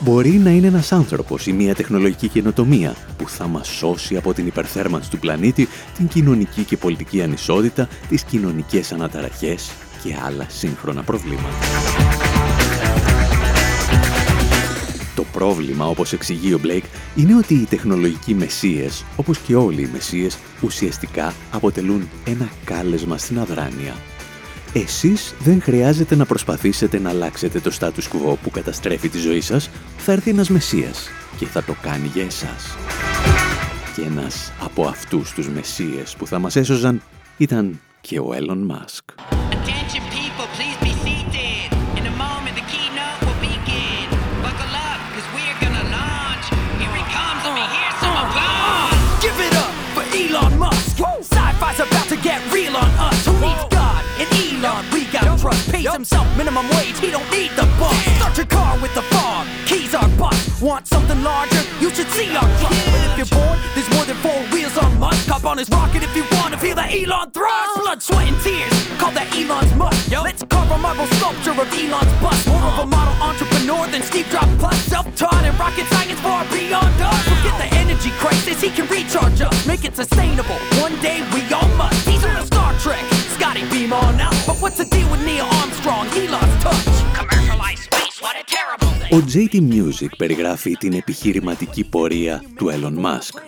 Μπορεί 0.00 0.30
να 0.30 0.50
είναι 0.50 0.66
ένας 0.66 0.92
άνθρωπος 0.92 1.46
ή 1.46 1.52
μια 1.52 1.74
τεχνολογική 1.74 2.28
καινοτομία 2.28 2.94
που 3.18 3.28
θα 3.28 3.46
μας 3.46 3.68
σώσει 3.68 4.16
από 4.16 4.34
την 4.34 4.46
υπερθέρμανση 4.46 5.10
του 5.10 5.18
πλανήτη, 5.18 5.68
την 5.96 6.08
κοινωνική 6.08 6.62
και 6.64 6.76
πολιτική 6.76 7.22
ανισότητα, 7.22 7.88
τις 8.08 8.22
κοινωνικές 8.22 8.92
αναταραχές 8.92 9.70
και 10.02 10.14
άλλα 10.26 10.46
σύγχρονα 10.48 11.02
προβλήματα. 11.02 12.17
Πρόβλημα, 15.38 15.86
όπως 15.86 16.12
εξηγεί 16.12 16.54
ο 16.54 16.58
Μπλέικ, 16.58 16.84
είναι 17.16 17.36
ότι 17.36 17.54
οι 17.54 17.64
τεχνολογικοί 17.64 18.34
μεσίες, 18.34 19.04
όπως 19.16 19.38
και 19.38 19.54
όλοι 19.56 19.82
οι 19.82 19.88
μεσίες, 19.92 20.38
ουσιαστικά 20.62 21.34
αποτελούν 21.50 22.08
ένα 22.24 22.48
κάλεσμα 22.64 23.18
στην 23.18 23.38
αδράνεια. 23.38 23.94
Εσείς 24.72 25.34
δεν 25.38 25.62
χρειάζεται 25.62 26.16
να 26.16 26.24
προσπαθήσετε 26.24 26.98
να 26.98 27.10
αλλάξετε 27.10 27.60
το 27.60 27.72
status 27.80 28.08
quo 28.12 28.36
που 28.42 28.50
καταστρέφει 28.50 29.08
τη 29.08 29.18
ζωή 29.18 29.40
σας, 29.40 29.70
θα 29.96 30.12
έρθει 30.12 30.30
ένας 30.30 30.48
μεσίας 30.48 31.08
και 31.38 31.46
θα 31.46 31.62
το 31.62 31.74
κάνει 31.82 32.10
για 32.14 32.24
εσάς. 32.24 32.76
Και 33.96 34.02
ένας 34.02 34.52
από 34.60 34.86
αυτούς 34.86 35.32
τους 35.32 35.48
μεσίες 35.48 36.14
που 36.18 36.26
θα 36.26 36.38
μας 36.38 36.56
έσωζαν 36.56 37.02
ήταν 37.36 37.80
και 38.00 38.18
ο 38.18 38.28
Elon 38.38 38.74
Musk. 38.76 39.47
On 53.42 53.50
us. 53.50 53.62
Who 53.62 53.62
needs 53.62 53.64
God 53.74 54.04
and 54.18 54.28
Elon? 54.64 54.84
We 54.92 55.04
got 55.06 55.38
trust. 55.38 55.70
Pays 55.70 55.90
himself 55.90 56.26
minimum 56.36 56.68
wage. 56.70 56.98
He 56.98 57.10
don't 57.10 57.30
need 57.30 57.50
the 57.52 57.66
bus. 57.78 57.94
Start 58.16 58.36
your 58.36 58.46
car 58.46 58.78
with 58.80 58.94
the 58.94 59.02
fog. 59.02 59.46
Keys 59.66 59.94
are 59.94 60.08
bust. 60.16 60.62
Want 60.62 60.86
something 60.86 61.22
larger? 61.22 61.62
You 61.80 61.90
should 61.90 62.08
see 62.08 62.28
our 62.34 62.48
truck. 62.58 62.74
But 62.90 63.00
if 63.06 63.18
you're 63.18 63.38
bored, 63.38 63.58
there's 63.74 63.90
more 63.94 64.04
than 64.04 64.16
four 64.16 64.40
wheels 64.52 64.76
on 64.78 64.98
Musk. 64.98 65.28
Hop 65.28 65.44
on 65.44 65.58
his 65.58 65.68
rocket 65.70 66.02
if 66.02 66.14
you 66.16 66.24
want 66.32 66.52
to 66.52 66.58
feel 66.58 66.74
that 66.74 66.90
Elon 66.92 67.30
thrust. 67.30 67.78
Blood, 67.78 68.02
sweat, 68.02 68.26
and 68.28 68.40
tears. 68.42 68.72
Call 68.98 69.12
that 69.12 69.30
Elon's 69.34 69.72
must. 69.74 70.10
Let's 70.10 70.42
carve 70.42 70.70
a 70.70 70.78
marble 70.78 71.06
sculpture 71.18 71.54
of 71.54 71.68
Elon's 71.70 72.12
bust. 72.20 72.48
More 72.48 72.62
of 72.62 72.78
a 72.82 72.86
model 72.86 73.14
entrepreneur 73.22 73.86
than 73.86 74.02
Steve 74.02 74.26
Jobs 74.30 74.50
plus. 74.58 74.76
Self-taught 74.90 75.44
and 75.44 75.58
rocket 75.58 75.86
science 75.86 76.18
far 76.20 76.44
beyond 76.50 76.94
us. 76.98 77.22
Forget 77.30 77.54
the 77.62 77.68
energy 77.76 78.10
crisis. 78.18 78.60
He 78.60 78.70
can 78.70 78.86
recharge 78.88 79.40
us. 79.40 79.54
Make 79.66 79.84
it 79.84 79.94
sustainable. 79.94 80.58
One 80.82 80.87
Scotty 84.78 84.96
beam 84.96 85.06
on 85.06 85.18
out. 85.18 85.18
But 85.18 85.18
what's 85.18 85.18
the 85.18 85.18
deal 85.18 85.18
with 85.18 85.24
Neil 85.24 85.44
Armstrong? 85.44 86.06
He 86.08 86.28
lost 86.28 86.62
touch. 86.62 86.86
Commercialized 87.18 87.82
space, 87.82 88.20
what 88.20 88.36
Ο 89.10 89.24
JT 89.34 89.60
Music 89.60 90.16
περιγράφει 90.16 90.76
την 90.76 90.92
επιχειρηματική 90.92 91.84
πορεία 91.84 92.42
του 92.56 92.70
Elon 92.70 93.04
Musk. 93.04 93.42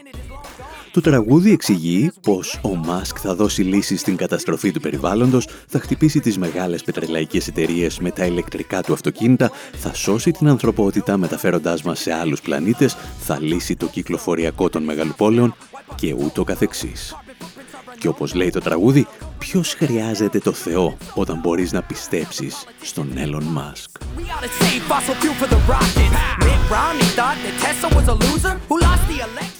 Το 0.93 1.01
τραγούδι 1.01 1.53
εξηγεί 1.53 2.11
πως 2.23 2.61
ο 2.63 2.75
Μάσκ 2.75 3.17
θα 3.21 3.35
δώσει 3.35 3.63
λύση 3.63 3.97
στην 3.97 4.17
καταστροφή 4.17 4.71
του 4.73 4.81
περιβάλλοντος, 4.81 5.49
θα 5.69 5.81
χτυπήσει 5.81 6.21
τις 6.21 6.39
μεγάλες 6.39 6.83
πετρελαϊκές 6.83 7.49
εταιρείες 7.49 7.99
με 7.99 8.11
τα 8.11 8.25
ηλεκτρικά 8.25 8.83
του 8.83 8.93
αυτοκίνητα, 8.93 9.51
θα 9.73 9.95
σώσει 9.95 10.31
την 10.31 10.49
ανθρωπότητα 10.49 11.17
μεταφέροντάς 11.17 11.83
μας 11.83 12.01
σε 12.01 12.13
άλλους 12.13 12.41
πλανήτες, 12.41 12.97
θα 13.19 13.39
λύσει 13.41 13.77
το 13.77 13.87
κυκλοφοριακό 13.87 14.69
των 14.69 14.83
μεγαλοπόλεων 14.83 15.55
και 15.95 16.15
ούτω 16.19 16.45
καθεξής. 16.45 17.15
Και 18.01 18.09
όπως 18.09 18.35
λέει 18.35 18.51
το 18.51 18.61
τραγούδι, 18.61 19.07
ποιος 19.39 19.75
χρειάζεται 19.75 20.39
το 20.39 20.53
Θεό 20.53 20.97
όταν 21.15 21.39
μπορείς 21.39 21.73
να 21.73 21.83
πιστέψεις 21.83 22.65
στον 22.83 23.13
Έλλον 23.17 23.43
Μάσκ. 23.43 23.91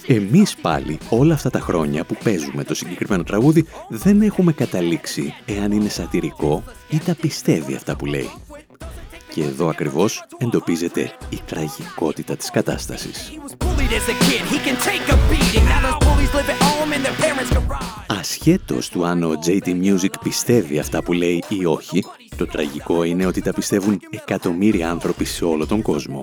Εμείς 0.07 0.55
πάλι 0.63 0.99
όλα 1.09 1.35
αυτά 1.35 1.51
τα 1.51 1.61
χρόνια 1.61 2.05
που 2.05 2.17
παίζουμε 2.25 2.65
το 2.65 2.75
συγκεκριμένο 2.75 3.23
τραγούδι 3.23 3.67
δεν 3.89 4.23
έχουμε 4.23 4.53
καταλήξει 4.53 5.35
εάν 5.47 5.73
είναι 5.73 5.89
σατυρικό 5.89 6.65
ή 6.89 6.99
τα 6.99 7.15
πιστεύει 7.21 7.75
αυτά 7.75 7.97
που 7.97 8.07
λέει. 8.07 8.31
Και 9.35 9.43
εδώ 9.43 9.69
ακριβώς 9.69 10.25
εντοπίζεται 10.39 11.13
η 11.29 11.41
τραγικότητα 11.47 12.37
της 12.37 12.51
κατάστασης. 12.51 13.33
Ασχέτως 18.43 18.89
του 18.89 19.05
αν 19.05 19.23
ο 19.23 19.33
JT 19.47 19.67
Music 19.67 20.11
πιστεύει 20.23 20.79
αυτά 20.79 21.03
που 21.03 21.13
λέει 21.13 21.43
ή 21.49 21.65
όχι, 21.65 22.05
το 22.37 22.47
τραγικό 22.47 23.05
είναι 23.05 23.27
ότι 23.27 23.43
τα 23.43 23.53
πιστεύουν 23.53 24.01
εκατομμύρια 24.11 24.91
άνθρωποι 24.91 25.25
σε 25.25 25.45
όλο 25.45 25.67
τον 25.67 25.83
κόσμο. 25.83 26.21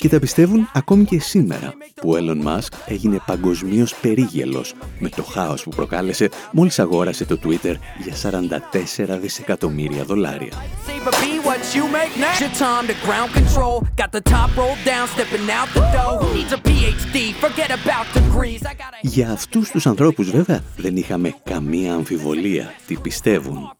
Και 0.00 0.08
τα 0.08 0.18
πιστεύουν 0.18 0.68
ακόμη 0.74 1.04
και 1.04 1.20
σήμερα, 1.20 1.74
που 1.94 2.10
ο 2.10 2.16
Elon 2.18 2.46
Musk 2.46 2.68
έγινε 2.86 3.20
παγκοσμίως 3.26 3.94
περίγελος 3.94 4.74
με 4.98 5.08
το 5.08 5.22
χάος 5.22 5.62
που 5.62 5.70
προκάλεσε 5.70 6.28
μόλις 6.52 6.78
αγόρασε 6.78 7.24
το 7.24 7.38
Twitter 7.44 7.74
για 8.04 8.30
44 9.16 9.18
δισεκατομμύρια 9.20 10.04
δολάρια. 10.04 10.52
Για 19.00 19.30
αυτούς 19.30 19.70
τους 19.70 19.86
ανθρώπους 19.86 20.30
βέβαια 20.30 20.62
δεν 20.76 20.96
είχαμε 20.96 21.34
καμία 21.44 21.94
αμφιβολία 21.94 22.74
τι 22.86 22.96
πιστεύουν. 22.96 23.70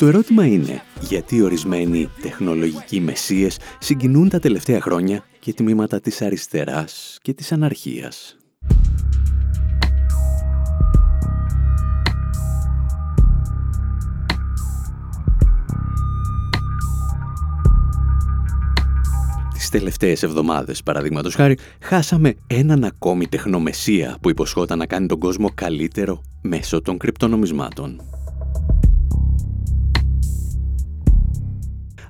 Το 0.00 0.06
ερώτημα 0.06 0.46
είναι 0.46 0.82
γιατί 1.00 1.42
ορισμένοι 1.42 2.08
τεχνολογικοί 2.22 3.00
μεσίες 3.00 3.58
συγκινούν 3.78 4.28
τα 4.28 4.38
τελευταία 4.38 4.80
χρόνια 4.80 5.24
και 5.40 5.52
τμήματα 5.52 6.00
της 6.00 6.22
αριστεράς 6.22 7.18
και 7.22 7.34
της 7.34 7.52
αναρχίας; 7.52 8.36
Τις 19.52 19.68
τελευταίες 19.68 20.22
εβδομάδες, 20.22 20.82
παραδείγματος 20.82 21.34
χάρη, 21.34 21.58
χάσαμε 21.80 22.34
έναν 22.46 22.84
ακόμη 22.84 23.26
τεχνομεσία 23.26 24.18
που 24.20 24.30
υποσχόταν 24.30 24.78
να 24.78 24.86
κάνει 24.86 25.06
τον 25.06 25.18
κόσμο 25.18 25.50
καλύτερο 25.54 26.22
μέσω 26.42 26.82
των 26.82 26.98
κρυπτονομισμάτων. 26.98 28.00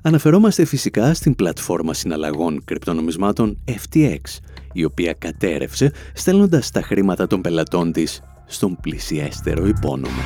Αναφερόμαστε 0.03 0.65
φυσικά 0.65 1.13
στην 1.13 1.35
πλατφόρμα 1.35 1.93
συναλλαγών 1.93 2.63
κρυπτονομισμάτων 2.65 3.57
FTX, 3.65 4.19
η 4.73 4.83
οποία 4.83 5.13
κατέρευσε 5.13 5.91
στέλνοντας 6.13 6.71
τα 6.71 6.81
χρήματα 6.81 7.27
των 7.27 7.41
πελατών 7.41 7.91
της 7.91 8.21
στον 8.45 8.77
πλησιέστερο 8.81 9.67
υπόνομο. 9.67 10.21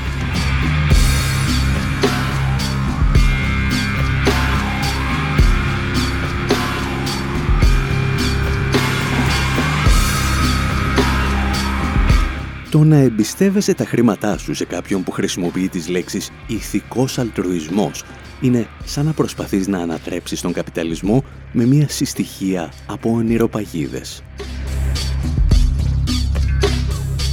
Το 12.76 12.84
να 12.84 12.96
εμπιστεύεσαι 12.96 13.74
τα 13.74 13.86
χρήματά 13.86 14.38
σου 14.38 14.54
σε 14.54 14.66
κάποιον 14.66 15.04
που 15.04 15.12
χρησιμοποιεί 15.12 15.70
τις 15.70 15.90
λέξεις 15.90 16.32
ηθικός 16.48 17.18
αλτρουισμός 17.20 18.04
είναι 18.42 18.68
σαν 18.84 19.06
να 19.06 19.12
προσπαθείς 19.12 19.68
να 19.68 19.80
ανατρέψεις 19.80 20.42
τον 20.42 20.54
καπιταλισμό 20.54 21.24
με 21.52 21.66
μια 21.66 21.90
συστοιχία 21.90 22.72
από 22.88 23.10
ονειροπαγίδες. 23.12 24.24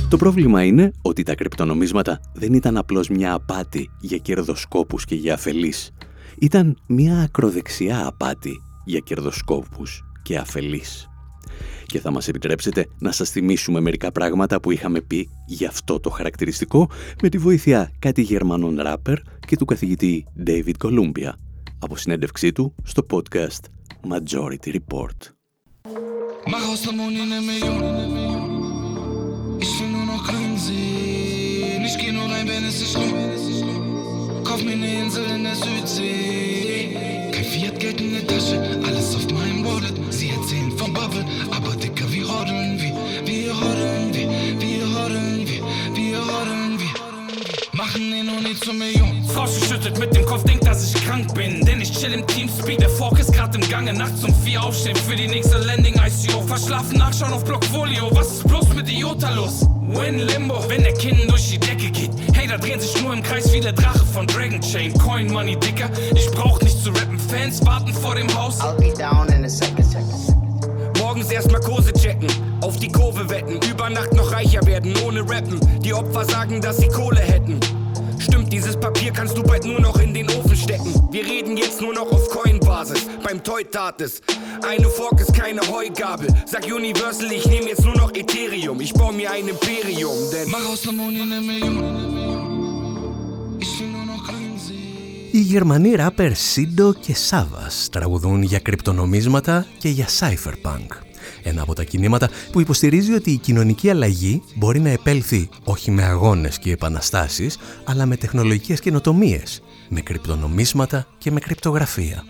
Το 0.08 0.16
πρόβλημα 0.16 0.64
είναι 0.64 0.92
ότι 1.02 1.22
τα 1.22 1.34
κρυπτονομίσματα 1.34 2.20
δεν 2.34 2.52
ήταν 2.52 2.76
απλώς 2.76 3.08
μια 3.08 3.32
απάτη 3.32 3.90
για 4.00 4.18
κερδοσκόπους 4.18 5.04
και 5.04 5.14
για 5.14 5.34
αφελείς. 5.34 5.90
Ήταν 6.38 6.76
μια 6.86 7.20
ακροδεξιά 7.20 8.06
απάτη 8.06 8.62
για 8.84 8.98
κερδοσκόπους 8.98 10.04
και 10.22 10.36
αφελείς 10.36 11.11
και 11.92 12.00
θα 12.00 12.10
μας 12.10 12.28
επιτρέψετε 12.28 12.86
να 12.98 13.12
σας 13.12 13.30
θυμίσουμε 13.30 13.80
μερικά 13.80 14.12
πράγματα 14.12 14.60
που 14.60 14.70
είχαμε 14.70 15.00
πει 15.00 15.28
για 15.46 15.68
αυτό 15.68 16.00
το 16.00 16.10
χαρακτηριστικό 16.10 16.90
με 17.22 17.28
τη 17.28 17.38
βοήθεια 17.38 17.92
κάτι 17.98 18.22
Γερμανών 18.22 18.80
ράπερ 18.80 19.18
και 19.46 19.56
του 19.56 19.64
καθηγητή 19.64 20.26
David 20.46 20.72
Columbia 20.84 21.30
από 21.78 21.96
συνέντευξή 21.96 22.52
του 22.52 22.74
στο 22.82 23.06
podcast 23.10 23.60
Majority 24.08 24.74
Report. 24.78 25.18
Kauf 34.48 34.60
mir 34.66 34.76
eine 34.80 34.90
Insel 35.02 35.26
in 35.36 35.42
der 35.48 35.56
Südsee. 35.64 36.71
Den 48.22 48.34
noch 48.34 48.40
nie 48.40 48.54
zur 48.54 48.74
Million. 48.74 49.24
Frau 49.34 49.46
schüttelt 49.46 49.98
mit 49.98 50.14
dem 50.14 50.24
Kopf, 50.24 50.44
denkt, 50.44 50.66
dass 50.66 50.84
ich 50.84 50.94
krank 51.04 51.34
bin. 51.34 51.64
Denn 51.64 51.80
ich 51.80 51.92
chill 51.92 52.12
im 52.12 52.26
Teamspeak, 52.26 52.78
der 52.78 52.88
Fork 52.88 53.18
ist 53.18 53.32
grad 53.32 53.54
im 53.54 53.68
Gange. 53.68 53.92
Nachts 53.92 54.22
um 54.22 54.32
vier 54.44 54.62
aufstehen 54.62 54.96
für 54.96 55.16
die 55.16 55.26
nächste 55.26 55.58
Landing 55.58 55.94
ICO. 55.94 56.42
Verschlafen 56.42 56.98
nachschauen 56.98 57.32
auf 57.32 57.44
Blockfolio. 57.44 58.14
Was 58.14 58.34
ist 58.34 58.48
bloß 58.48 58.74
mit 58.74 58.88
Iota 58.90 59.30
los? 59.30 59.66
Win 59.88 60.20
Limbo, 60.20 60.62
wenn 60.68 60.82
der 60.82 60.94
Kinn 60.94 61.18
durch 61.26 61.50
die 61.50 61.58
Decke 61.58 61.90
geht. 61.90 62.10
Hey, 62.32 62.46
da 62.46 62.58
drehen 62.58 62.78
sich 62.78 63.02
nur 63.02 63.12
im 63.12 63.22
Kreis 63.22 63.52
wie 63.52 63.60
der 63.60 63.72
Drache 63.72 64.04
von 64.06 64.26
Dragon 64.26 64.60
Chain. 64.60 64.96
Coin 64.98 65.32
Money, 65.32 65.56
Dicker. 65.56 65.90
Ich 66.14 66.30
brauch 66.30 66.60
nicht 66.60 66.78
zu 66.78 66.90
rappen. 66.90 67.18
Fans 67.18 67.64
warten 67.66 67.92
vor 67.92 68.14
dem 68.14 68.32
Haus. 68.34 68.60
I'll 68.60 68.76
be 68.76 68.92
down 68.96 69.28
in 69.28 69.44
a 69.44 69.48
second, 69.48 69.84
second. 69.84 70.98
Morgens 70.98 71.30
erstmal 71.30 71.60
Kurse 71.60 71.92
checken, 71.92 72.28
auf 72.60 72.76
die 72.76 72.88
Kurve 72.88 73.28
wetten, 73.28 73.58
über 73.68 73.90
Nacht 73.90 74.12
noch 74.12 74.30
reicher 74.30 74.64
werden, 74.64 74.94
ohne 75.04 75.28
Rappen. 75.28 75.58
Die 75.80 75.92
Opfer 75.92 76.24
sagen, 76.24 76.60
dass 76.60 76.76
sie 76.76 76.88
Kohle 76.88 77.20
hätten. 77.20 77.58
Stimmt, 78.21 78.51
dieses 78.51 78.75
Papier 78.79 79.11
kannst 79.11 79.37
du 79.37 79.43
bald 79.43 79.65
nur 79.65 79.81
noch 79.81 79.99
in 79.99 80.13
den 80.13 80.29
Ofen 80.29 80.55
stecken. 80.55 80.93
Wir 81.11 81.23
reden 81.25 81.57
jetzt 81.57 81.81
nur 81.81 81.93
noch 81.93 82.11
auf 82.11 82.29
Coin-Basis, 82.29 83.07
beim 83.23 83.43
Toy 83.43 83.63
tat 83.65 84.01
es. 84.01 84.21
Eine 84.71 84.87
Fork 84.89 85.19
ist 85.21 85.33
keine 85.33 85.61
Heugabel. 85.61 86.27
Sag 86.45 86.65
Universal, 86.65 87.31
ich 87.31 87.45
nehme 87.45 87.67
jetzt 87.69 87.83
nur 87.83 87.95
noch 87.95 88.11
Ethereum. 88.13 88.81
Ich 88.81 88.93
baue 88.93 89.13
mir 89.13 89.31
ein 89.31 89.47
Imperium, 89.47 90.17
denn. 90.31 90.49
Mach 90.49 90.65
aus 90.71 90.81
der 90.81 90.93
Moni 90.93 91.21
eine 91.21 91.41
Million. 91.41 91.87
Ich 93.59 93.79
will 93.79 93.87
nur 93.87 94.05
noch 94.05 94.17
Οι 95.31 95.39
Γερμανοί 95.39 95.95
ράπερ 95.95 96.35
Σίντο 96.35 96.93
και 96.93 97.15
Σάβας 97.15 97.89
τραγουδούν 97.91 98.41
για 98.43 98.59
κρυπτονομίσματα 98.59 99.65
και 99.77 99.89
για 99.89 100.07
cypherpunk. 100.19 100.87
Ένα 101.42 101.62
από 101.62 101.74
τα 101.74 101.84
κινήματα 101.84 102.28
που 102.52 102.60
υποστηρίζει 102.60 103.12
ότι 103.12 103.30
η 103.30 103.36
κοινωνική 103.36 103.90
αλλαγή 103.90 104.42
μπορεί 104.54 104.80
να 104.80 104.88
επέλθει 104.88 105.48
όχι 105.64 105.90
με 105.90 106.02
αγώνες 106.02 106.58
και 106.58 106.72
επαναστάσεις, 106.72 107.58
αλλά 107.84 108.06
με 108.06 108.16
τεχνολογικές 108.16 108.80
καινοτομίες, 108.80 109.62
με 109.88 110.00
κρυπτονομίσματα 110.00 111.06
και 111.18 111.30
με 111.30 111.40
κρυπτογραφία. 111.40 112.24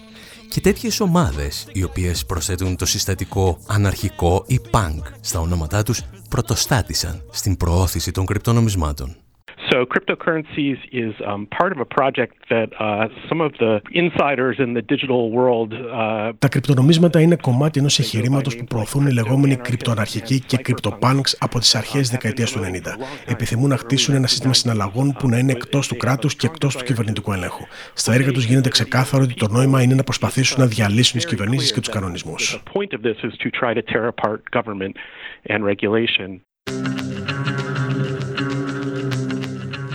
Και 0.49 0.61
τέτοιες 0.61 1.01
ομάδες, 1.01 1.67
οι 1.73 1.83
οποίες 1.83 2.27
προσθέτουν 2.27 2.77
το 2.77 2.87
συστατικό 2.87 3.59
αναρχικό 3.67 4.45
ή 4.47 4.61
punk 4.71 5.01
στα 5.21 5.41
ονόματά 5.41 5.83
τους, 5.83 6.01
πρωτοστάτησαν 6.29 7.23
στην 7.31 7.57
προώθηση 7.57 8.11
των 8.11 8.27
κρυπτονομισμάτων. 8.27 9.22
So 9.73 9.87
cryptocurrencies 9.95 10.79
is 11.05 11.13
um, 11.31 11.43
part 11.59 11.71
of 11.75 11.79
a 11.87 11.89
project 11.99 12.35
that 12.53 12.69
uh, 12.79 13.09
some 13.29 13.41
of 13.47 13.53
the 13.63 13.73
insiders 14.03 14.57
in 14.65 14.71
the 14.79 14.85
digital 14.93 15.23
world. 15.39 15.71
Uh, 15.73 16.33
Τα 16.39 16.49
κρυπτονομίσματα 16.49 17.21
είναι 17.21 17.37
κομμάτι 17.37 17.79
ενός 17.79 17.99
εγχειρήματος 17.99 18.57
που 18.57 18.65
προωθούν 18.65 19.07
οι 19.07 19.13
λεγόμενοι 19.13 19.57
κρυπτοαναρχικοί 19.57 20.41
και 20.41 20.57
κρυπτοπάνξ 20.57 21.37
από 21.41 21.59
τις 21.59 21.75
αρχές 21.75 22.09
τη 22.09 22.17
δεκαετίας 22.17 22.53
του 22.53 22.61
90. 22.61 22.97
Επιθυμούν 23.27 23.69
να 23.69 23.77
χτίσουν 23.77 24.15
ένα 24.15 24.27
σύστημα 24.27 24.55
συναλλαγών 24.55 25.13
που 25.19 25.29
να 25.29 25.39
είναι 25.39 25.53
εκτός 25.53 25.89
του 25.89 25.97
κράτους 25.97 26.37
και 26.37 26.47
εκτός 26.47 26.77
του 26.77 26.85
κυβερνητικού 26.85 27.33
ελέγχου. 27.33 27.65
Στα 27.95 28.15
έργα 28.15 28.33
τους 28.33 28.45
γίνεται 28.45 28.69
ξεκάθαρο 28.69 29.23
ότι 29.23 29.35
το 29.35 29.49
νόημα 29.49 29.83
είναι 29.83 29.95
να 29.95 30.03
προσπαθήσουν 30.03 30.61
να 30.61 30.67
διαλύσουν 30.67 31.17
τις 31.21 31.27
κυβερνήσεις 31.27 31.73
και 31.73 31.81
τους 31.81 31.89
κανονισμούς. 31.89 32.63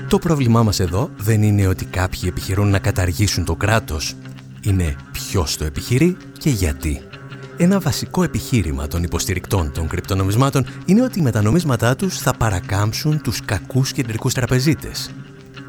Το 0.10 0.18
πρόβλημά 0.18 0.64
μας 0.64 0.80
εδώ 0.80 1.10
δεν 1.18 1.41
είναι 1.41 1.68
ότι 1.68 1.86
κάποιοι 1.86 2.22
επιχειρούν 2.28 2.70
να 2.70 2.80
καταργήσουν 2.80 3.45
το 3.45 3.55
κράτος. 3.55 4.16
Είναι 4.64 4.95
ποιος 5.12 5.58
το 5.58 5.66
επιχειρεί 5.66 6.18
και 6.38 6.49
γιατί. 6.49 7.01
Ένα 7.58 7.80
βασικό 7.80 8.24
επιχείρημα 8.24 8.88
των 8.88 9.03
υποστηρικτών 9.03 9.72
των 9.74 9.88
κρυπτονομισμάτων 9.88 10.66
είναι 10.86 11.01
ότι 11.01 11.22
με 11.22 11.32
τα 11.32 11.41
νομίσματά 11.41 11.95
τους 11.95 12.20
θα 12.20 12.34
παρακάμψουν 12.38 13.22
τους 13.22 13.45
κακούς 13.45 13.91
κεντρικούς 13.91 14.34
τραπεζίτες. 14.34 15.16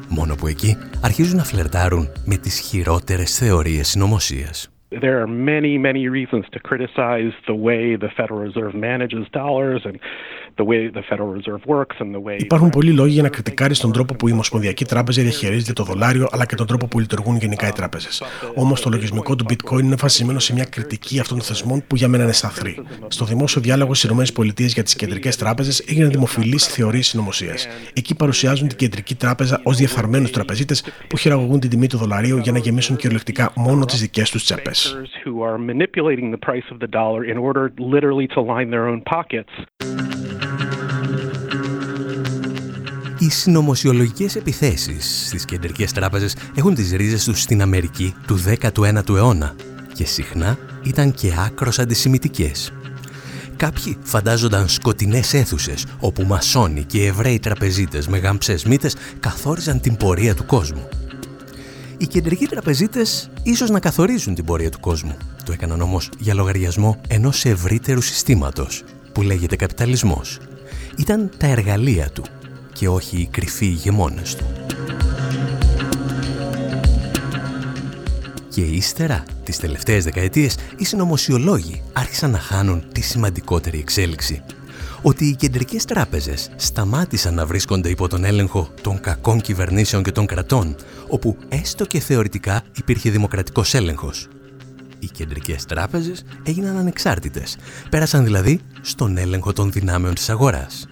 Μόνο 0.09 0.35
που 0.35 0.47
εκεί 0.47 0.77
αρχίζουν 1.03 1.37
να 1.37 1.43
φλερτάρουν 1.43 2.07
με 2.25 2.37
τις 2.37 2.59
χειρότερες 2.59 3.37
θεωρίες 3.37 3.87
συνωμοσίας. 3.87 4.69
There 4.91 5.21
are 5.21 5.27
many, 5.27 5.77
many 5.77 6.03
reasons 6.17 6.45
to 6.53 6.59
criticize 6.69 7.33
the 7.45 7.57
way 7.67 7.95
the 7.95 8.09
Federal 8.17 8.39
Reserve 8.47 8.73
manages 8.73 9.25
dollars 9.41 9.81
and 9.85 9.97
the 10.59 10.65
way 10.69 10.79
the 10.99 11.05
Federal 11.09 11.31
Reserve 11.37 11.61
works 11.65 11.97
and 11.99 12.09
the 12.15 12.21
way... 12.27 12.37
Υπάρχουν 12.37 12.69
πολλοί 12.69 12.91
λόγοι 12.91 13.11
για 13.11 13.21
να 13.21 13.29
κριτικάρεις 13.29 13.79
τον 13.79 13.91
τρόπο 13.91 14.15
που 14.15 14.27
η 14.27 14.31
Ομοσπονδιακή 14.31 14.85
Τράπεζα 14.85 15.21
διαχειρίζεται 15.21 15.73
το 15.73 15.83
δολάριο 15.83 16.27
αλλά 16.31 16.45
και 16.45 16.55
τον 16.55 16.67
τρόπο 16.67 16.87
που 16.87 16.99
λειτουργούν 16.99 17.37
γενικά 17.37 17.67
οι 17.67 17.71
τράπεζες. 17.71 18.23
Όμως 18.55 18.81
το 18.81 18.89
λογισμικό 18.89 19.35
του 19.35 19.45
Bitcoin 19.49 19.81
είναι 19.83 19.95
βασισμένο 19.95 20.39
σε 20.39 20.53
μια 20.53 20.65
κριτική 20.65 21.19
αυτών 21.19 21.37
των 21.37 21.45
θεσμών 21.45 21.83
που 21.87 21.95
για 21.95 22.07
μένα 22.07 22.23
είναι 22.23 22.31
σαθρή. 22.31 22.81
Στο 23.07 23.25
δημόσιο 23.25 23.61
διάλογο 23.61 23.93
στις 23.93 24.09
ΗΠΑ 24.09 24.43
για 24.55 24.83
τις 24.83 24.95
κεντρικές 24.95 25.35
τράπεζες 25.35 25.79
έγιναν 25.79 26.09
δημοφιλείς 26.09 26.65
θεωρίες 26.67 27.07
συνωμοσίας. 27.07 27.67
Εκεί 27.93 28.15
παρουσιάζουν 28.15 28.67
την 28.67 28.77
κεντρική 28.77 29.15
τράπεζα 29.15 29.61
ως 29.63 29.77
διεφθαρμένους 29.77 30.31
τραπεζίτες 30.31 30.83
που 31.07 31.17
χειραγωγούν 31.17 31.59
την 31.59 31.69
τιμή 31.69 31.87
του 31.87 31.97
δολαρίου 31.97 32.37
για 32.37 32.51
να 32.51 32.57
γεμίσουν 32.57 32.95
κυριολεκτικά 32.95 33.51
μόνο 33.55 33.85
τις 33.85 33.99
δικές 33.99 34.29
τους 34.29 34.43
τσέπες 34.43 34.97
who 35.29 35.43
are 35.43 35.57
manipulating 35.57 36.31
the 36.31 36.37
price 36.37 36.67
of 36.71 36.79
the 36.79 36.87
dollar 36.87 37.23
in 37.23 37.37
order 37.37 37.71
literally 37.77 38.27
to 38.27 38.41
line 38.41 38.69
their 38.71 38.87
own 38.87 39.01
pockets. 39.01 39.53
Οι 43.21 43.29
συνωμοσιολογικές 43.29 44.35
επιθέσεις 44.35 45.25
στις 45.27 45.45
κεντρικές 45.45 45.91
τράπεζες 45.91 46.35
έχουν 46.55 46.75
τις 46.75 46.91
ρίζες 46.91 47.23
τους 47.23 47.41
στην 47.41 47.61
Αμερική 47.61 48.13
του 48.27 48.39
19ου 48.45 49.15
αιώνα 49.15 49.55
και 49.93 50.05
συχνά 50.05 50.57
ήταν 50.83 51.13
και 51.13 51.33
άκρος 51.45 51.79
αντισημιτικές. 51.79 52.73
Κάποιοι 53.55 53.97
φαντάζονταν 54.03 54.67
σκοτεινές 54.67 55.33
αίθουσες 55.33 55.85
όπου 55.99 56.23
μασόνοι 56.23 56.83
και 56.83 57.05
εβραίοι 57.05 57.39
τραπεζίτες 57.39 58.07
με 58.07 58.17
γαμψές 58.17 58.63
μύτες 58.63 58.95
καθόριζαν 59.19 59.79
την 59.79 59.95
πορεία 59.95 60.35
του 60.35 60.45
κόσμου. 60.45 60.87
Οι 61.97 62.07
κεντρικοί 62.07 62.45
τραπεζίτες 62.45 63.29
ίσως 63.43 63.69
να 63.69 63.79
καθορίζουν 63.79 64.35
την 64.35 64.45
πορεία 64.45 64.69
του 64.69 64.79
κόσμου. 64.79 65.17
Το 65.45 65.51
έκαναν 65.51 65.81
όμως 65.81 66.09
για 66.17 66.33
λογαριασμό 66.33 67.01
ενός 67.07 67.45
ευρύτερου 67.45 68.01
συστήματος 68.01 68.83
που 69.11 69.21
λέγεται 69.21 69.55
καπιταλισμός. 69.55 70.39
Ήταν 70.97 71.31
τα 71.37 71.47
εργαλεία 71.47 72.09
του 72.09 72.23
και 72.79 72.87
όχι 72.87 73.17
οι 73.17 73.27
κρυφοί 73.31 73.65
ηγεμόνες 73.65 74.35
του. 74.35 74.45
Και 78.49 78.61
ύστερα, 78.61 79.23
τις 79.43 79.57
τελευταίες 79.57 80.03
δεκαετίες, 80.03 80.57
οι 80.77 80.85
συνωμοσιολόγοι 80.85 81.81
άρχισαν 81.93 82.31
να 82.31 82.39
χάνουν 82.39 82.83
τη 82.91 83.01
σημαντικότερη 83.01 83.79
εξέλιξη 83.79 84.41
ότι 85.01 85.25
οι 85.25 85.35
κεντρικές 85.35 85.85
τράπεζες 85.85 86.49
σταμάτησαν 86.55 87.33
να 87.33 87.45
βρίσκονται 87.45 87.89
υπό 87.89 88.07
τον 88.07 88.23
έλεγχο 88.23 88.69
των 88.81 88.99
κακών 88.99 89.41
κυβερνήσεων 89.41 90.03
και 90.03 90.11
των 90.11 90.25
κρατών, 90.25 90.75
όπου 91.07 91.37
έστω 91.49 91.85
και 91.85 91.99
θεωρητικά 91.99 92.63
υπήρχε 92.77 93.09
δημοκρατικός 93.09 93.73
έλεγχος. 93.73 94.27
Οι 94.99 95.07
κεντρικές 95.07 95.65
τράπεζες 95.65 96.23
έγιναν 96.43 96.77
ανεξάρτητες, 96.77 97.57
πέρασαν 97.89 98.23
δηλαδή 98.23 98.59
στον 98.81 99.17
έλεγχο 99.17 99.53
των 99.53 99.71
δυνάμεων 99.71 100.13
της 100.13 100.29
αγοράς. 100.29 100.87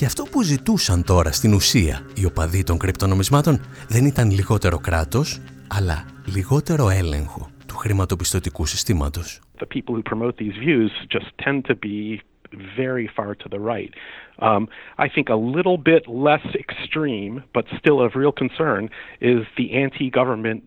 Και 0.00 0.06
αυτό 0.06 0.22
που 0.30 0.42
ζητούσαν 0.42 1.04
τώρα 1.04 1.32
στην 1.32 1.54
ουσία 1.54 2.02
οι 2.14 2.24
οπαδοί 2.24 2.62
των 2.62 2.78
κρυπτονομισμάτων 2.78 3.60
δεν 3.88 4.04
ήταν 4.04 4.30
λιγότερο 4.30 4.78
κράτος, 4.78 5.40
αλλά 5.68 6.04
λιγότερο 6.34 6.90
έλεγχο 6.90 7.50
του 7.66 7.76
χρηματοπιστωτικού 7.76 8.66
συστήματος. 8.66 9.40
The 9.58 9.66
people 9.76 9.94
who 9.94 10.02
promote 10.02 10.36
these 10.36 10.56
views 10.66 10.90
just 11.16 11.28
tend 11.44 11.64
to 11.70 11.74
be 11.74 12.20
very 12.82 13.06
far 13.16 13.30
to 13.42 13.48
the 13.54 13.60
right. 13.72 13.92
Um, 14.48 14.62
I 15.04 15.08
think 15.14 15.26
a 15.28 15.40
little 15.56 15.78
bit 15.92 16.02
less 16.28 16.46
extreme, 16.64 17.34
but 17.56 17.64
still 17.80 17.98
of 18.06 18.10
real 18.22 18.34
concern, 18.42 18.82
is 19.32 19.40
the 19.60 19.68
anti-government 19.84 20.60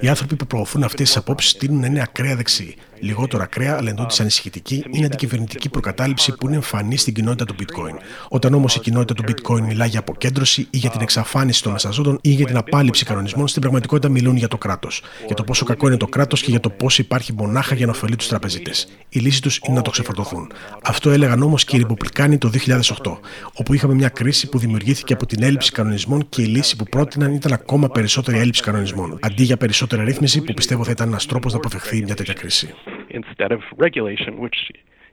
Οι 0.00 0.08
άνθρωποι 0.08 0.36
που 0.36 0.46
προωθούν 0.46 0.82
αυτές 0.82 1.06
τις 1.06 1.16
απόψεις 1.16 1.56
τείνουν 1.56 1.80
να 1.80 1.86
είναι 1.86 2.02
ακραία 2.02 2.36
δεξιοί. 2.36 2.76
Λιγότερο 3.00 3.42
ακραία, 3.42 3.76
αλλά 3.76 3.90
εντούτοι 3.90 4.16
ανησυχητική, 4.20 4.84
είναι 4.90 5.02
η 5.02 5.04
αντικυβερνητική 5.04 5.68
προκατάληψη 5.68 6.32
που 6.32 6.46
είναι 6.46 6.54
εμφανής 6.54 7.00
στην 7.00 7.14
κοινότητα 7.14 7.44
του 7.44 7.54
Bitcoin. 7.58 7.94
Όταν 8.28 8.54
όμως 8.54 8.76
η 8.76 8.80
κοινότητα 8.80 9.14
του 9.14 9.24
Bitcoin 9.32 9.60
μιλά 9.60 9.86
για 9.86 9.98
αποκέντρωση 9.98 10.66
ή 10.70 10.78
για 10.78 10.90
την 10.90 11.00
εξαφάνιση 11.00 11.62
των 11.62 11.72
μεσαζόντων 11.72 12.18
ή 12.20 12.30
για 12.30 12.46
την 12.46 12.56
απάλληψη 12.56 13.04
κανονισμών, 13.04 13.48
στην 13.48 13.60
πραγματικότητα 13.60 14.08
μιλούν 14.08 14.36
για 14.36 14.48
το 14.48 14.58
κράτος. 14.58 15.02
Για 15.26 15.34
το 15.34 15.44
πόσο 15.44 15.64
κακό 15.64 15.86
είναι 15.86 15.96
το 15.96 16.06
κράτος 16.06 16.42
και 16.42 16.50
για 16.50 16.60
το 16.60 16.70
πώς 16.70 16.98
υπάρχει 16.98 17.32
μονάχα 17.32 17.74
για 17.74 17.86
να 17.86 17.92
ωφελεί 17.92 18.16
τους 18.16 18.28
τραπεζίτες. 18.28 18.88
Η 19.08 19.18
λύση 19.18 19.42
τους 19.42 19.60
είναι 19.66 19.76
να 19.76 19.82
το 19.82 19.90
ξεφορτωθούν. 19.90 20.52
Αυτό 20.82 21.10
έλεγαν 21.10 21.42
όμως 21.42 21.64
και 21.64 21.76
οι 21.76 21.78
Ρεπουμπλικάνοι 21.78 22.38
το 22.38 22.48
2008, 22.48 23.18
όπου 23.52 23.74
είχαμε 23.74 23.94
μια 23.94 24.08
κρίση 24.08 24.48
που 24.48 24.58
δημιουργήθηκε 24.58 25.12
από 25.12 25.26
την 25.26 25.42
έλλειψη 25.42 25.72
κανονισμών 25.72 26.28
και 26.28 26.42
η 26.42 26.44
λύση 26.44 26.76
που 26.76 26.84
πρότειναν 26.84 27.32
ήταν 27.32 27.52
ακόμα 27.52 27.88
περισσότερη 27.88 28.38
έλλειψη 28.38 28.62
κανονισμών. 28.62 29.18
Αντί 29.20 29.42
για 29.42 29.56
περισσότερη 29.56 30.04
ρύθμιση 30.04 30.40
που 30.40 30.54
πιστεύω 30.54 30.84
θα 30.84 30.90
ήταν 30.90 31.08
ένας 31.08 31.26
τρόπος 31.26 31.52
να 31.52 31.58
αποφευχθεί 31.58 32.02
μια 32.02 32.14
τέτοια 32.14 32.34
κρίση. 32.34 32.74
Instead 33.20 33.50
of 33.56 33.62
regulation, 33.86 34.32
which, 34.44 34.58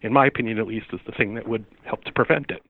in 0.06 0.12
my 0.20 0.26
opinion 0.32 0.56
at 0.64 0.68
least, 0.74 0.88
is 0.98 1.02
the 1.10 1.16
thing 1.20 1.30
that 1.38 1.46
would 1.52 1.66
help 1.90 2.02
to 2.08 2.12
prevent 2.20 2.48
it. 2.56 2.62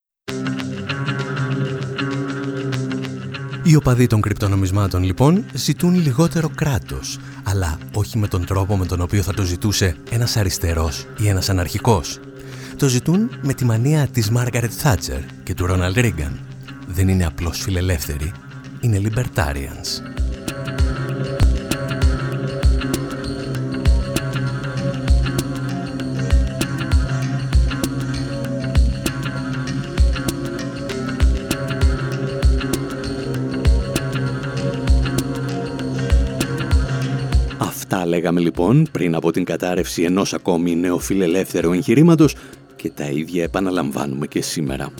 Οι 3.65 3.75
οπαδοί 3.75 4.07
των 4.07 4.21
κρυπτονομισμάτων 4.21 5.03
λοιπόν 5.03 5.45
ζητούν 5.53 5.93
λιγότερο 5.93 6.49
κράτος, 6.55 7.19
αλλά 7.43 7.77
όχι 7.93 8.17
με 8.17 8.27
τον 8.27 8.45
τρόπο 8.45 8.77
με 8.77 8.85
τον 8.85 9.01
οποίο 9.01 9.21
θα 9.21 9.33
το 9.33 9.43
ζητούσε 9.43 9.95
ένας 10.11 10.37
αριστερός 10.37 11.05
ή 11.19 11.27
ένας 11.27 11.49
αναρχικός. 11.49 12.19
Το 12.77 12.87
ζητούν 12.87 13.29
με 13.41 13.53
τη 13.53 13.65
μανία 13.65 14.07
της 14.07 14.31
Μάργαρετ 14.31 14.71
Θάτσερ 14.73 15.19
και 15.43 15.53
του 15.53 15.65
Ρόναλντ 15.65 15.97
Ρίγκαν. 15.97 16.39
Δεν 16.87 17.07
είναι 17.07 17.25
απλώς 17.25 17.61
φιλελεύθεροι, 17.61 18.31
είναι 18.81 19.01
libertarians. 19.03 20.12
Λέγαμε 38.13 38.39
λοιπόν 38.39 38.87
πριν 38.91 39.15
από 39.15 39.31
την 39.31 39.43
κατάρρευση 39.43 40.03
ενός 40.03 40.33
ακόμη 40.33 40.75
νεοφιλελεύθερου 40.75 41.71
εγχειρήματος 41.71 42.35
και 42.75 42.89
τα 42.89 43.05
ίδια 43.05 43.43
επαναλαμβάνουμε 43.43 44.27
και 44.27 44.41
σήμερα. 44.41 44.93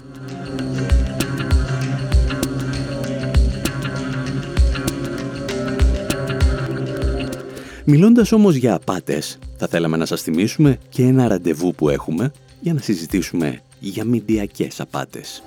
Μιλώντας 7.85 8.31
όμως 8.31 8.55
για 8.55 8.73
απάτες, 8.73 9.39
θα 9.57 9.67
θέλαμε 9.67 9.97
να 9.97 10.05
σας 10.05 10.21
θυμίσουμε 10.21 10.77
και 10.89 11.03
ένα 11.03 11.27
ραντεβού 11.27 11.75
που 11.75 11.89
έχουμε 11.89 12.31
για 12.59 12.73
να 12.73 12.79
συζητήσουμε 12.79 13.59
για 13.79 14.03
μηντιακές 14.03 14.79
απάτες. 14.79 15.43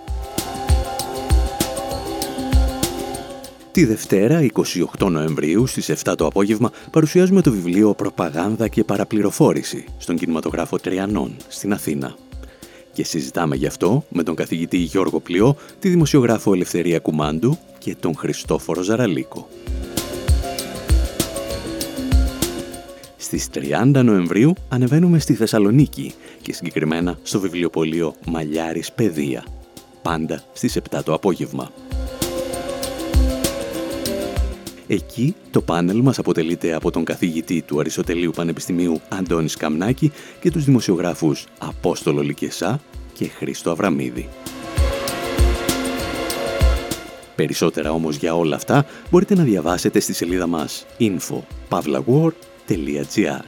Τη 3.76 3.84
Δευτέρα, 3.84 4.46
28 4.98 5.10
Νοεμβρίου, 5.10 5.66
στις 5.66 5.88
7 5.88 6.14
το 6.16 6.26
απόγευμα, 6.26 6.70
παρουσιάζουμε 6.90 7.42
το 7.42 7.50
βιβλίο 7.50 7.94
«Προπαγάνδα 7.94 8.68
και 8.68 8.84
παραπληροφόρηση» 8.84 9.84
στον 9.98 10.16
κινηματογράφο 10.16 10.78
Τριανών, 10.78 11.36
στην 11.48 11.72
Αθήνα. 11.72 12.16
Και 12.92 13.04
συζητάμε 13.04 13.56
γι' 13.56 13.66
αυτό 13.66 14.04
με 14.08 14.22
τον 14.22 14.34
καθηγητή 14.34 14.76
Γιώργο 14.76 15.20
Πλειό, 15.20 15.56
τη 15.78 15.88
δημοσιογράφο 15.88 16.52
Ελευθερία 16.52 16.98
Κουμάντου 16.98 17.58
και 17.78 17.96
τον 18.00 18.14
Χριστόφορο 18.16 18.82
Ζαραλίκο. 18.82 19.48
Στις 23.16 23.48
30 23.54 24.02
Νοεμβρίου 24.04 24.52
ανεβαίνουμε 24.68 25.18
στη 25.18 25.34
Θεσσαλονίκη 25.34 26.14
και 26.42 26.52
συγκεκριμένα 26.52 27.18
στο 27.22 27.40
βιβλιοπωλείο 27.40 28.14
Μαλιάρης 28.26 28.92
Παιδεία. 28.92 29.44
Πάντα 30.02 30.42
στις 30.52 30.78
7 30.90 31.02
το 31.04 31.14
απόγευμα. 31.14 31.70
Εκεί 34.88 35.34
το 35.50 35.60
πάνελ 35.60 36.00
μας 36.00 36.18
αποτελείται 36.18 36.74
από 36.74 36.90
τον 36.90 37.04
καθηγητή 37.04 37.62
του 37.62 37.80
Αριστοτελείου 37.80 38.30
Πανεπιστημίου 38.30 39.00
Αντώνης 39.08 39.56
Καμνάκη 39.56 40.12
και 40.40 40.50
τους 40.50 40.64
δημοσιογράφους 40.64 41.46
Απόστολο 41.58 42.22
Λικεσά 42.22 42.80
και 43.12 43.28
Χρήστο 43.28 43.70
Αβραμίδη. 43.70 44.28
Περισσότερα 47.36 47.92
όμως 47.92 48.16
για 48.16 48.36
όλα 48.36 48.56
αυτά 48.56 48.86
μπορείτε 49.10 49.34
να 49.34 49.42
διαβάσετε 49.42 50.00
στη 50.00 50.12
σελίδα 50.12 50.46
μας 50.46 50.86
info.pavlawar.gr 50.98 53.44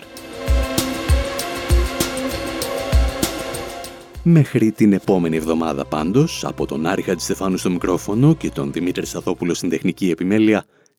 Μέχρι 4.22 4.72
την 4.72 4.92
επόμενη 4.92 5.36
εβδομάδα 5.36 5.84
πάντως, 5.84 6.44
από 6.44 6.66
τον 6.66 6.86
Άρη 6.86 7.04
Στεφάνου 7.16 7.56
στο 7.56 7.70
μικρόφωνο 7.70 8.34
και 8.34 8.50
τον 8.50 8.72
Δημήτρη 8.72 9.06
Σταθόπουλο 9.06 9.54
στην 9.54 9.68
τεχνική 9.68 10.10
επιμέλεια, 10.10 10.64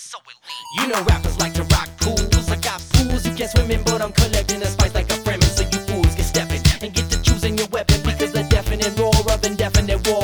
so 0.00 0.18
elite. 0.24 0.40
You 0.78 0.88
know 0.88 1.02
rappers 1.04 1.38
like 1.38 1.52
to 1.54 1.64
rock 1.64 1.88
pools. 2.00 2.48
I 2.50 2.56
got 2.56 2.80
fools 2.80 3.24
who 3.24 3.34
can't 3.34 3.50
swim 3.50 3.70
in, 3.70 3.82
but 3.84 4.00
I'm 4.00 4.12
collecting 4.12 4.60
the 4.60 4.66
spice 4.66 4.94
like 4.94 5.10
a 5.10 5.18
Fremen. 5.24 5.50
So 5.56 5.62
you 5.62 5.80
fools 5.88 6.14
get 6.14 6.24
stepping 6.24 6.62
and 6.80 6.92
get 6.94 7.10
to 7.10 7.20
choosing 7.22 7.58
your 7.58 7.68
weapon 7.68 8.00
because 8.02 8.32
the 8.32 8.42
deafening 8.44 8.94
roar 8.96 9.12
of 9.32 9.44
indefinite 9.44 10.00
war. 10.08 10.19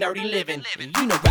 nerdy 0.00 0.30
living. 0.30 0.64
You 0.96 1.06
know. 1.06 1.29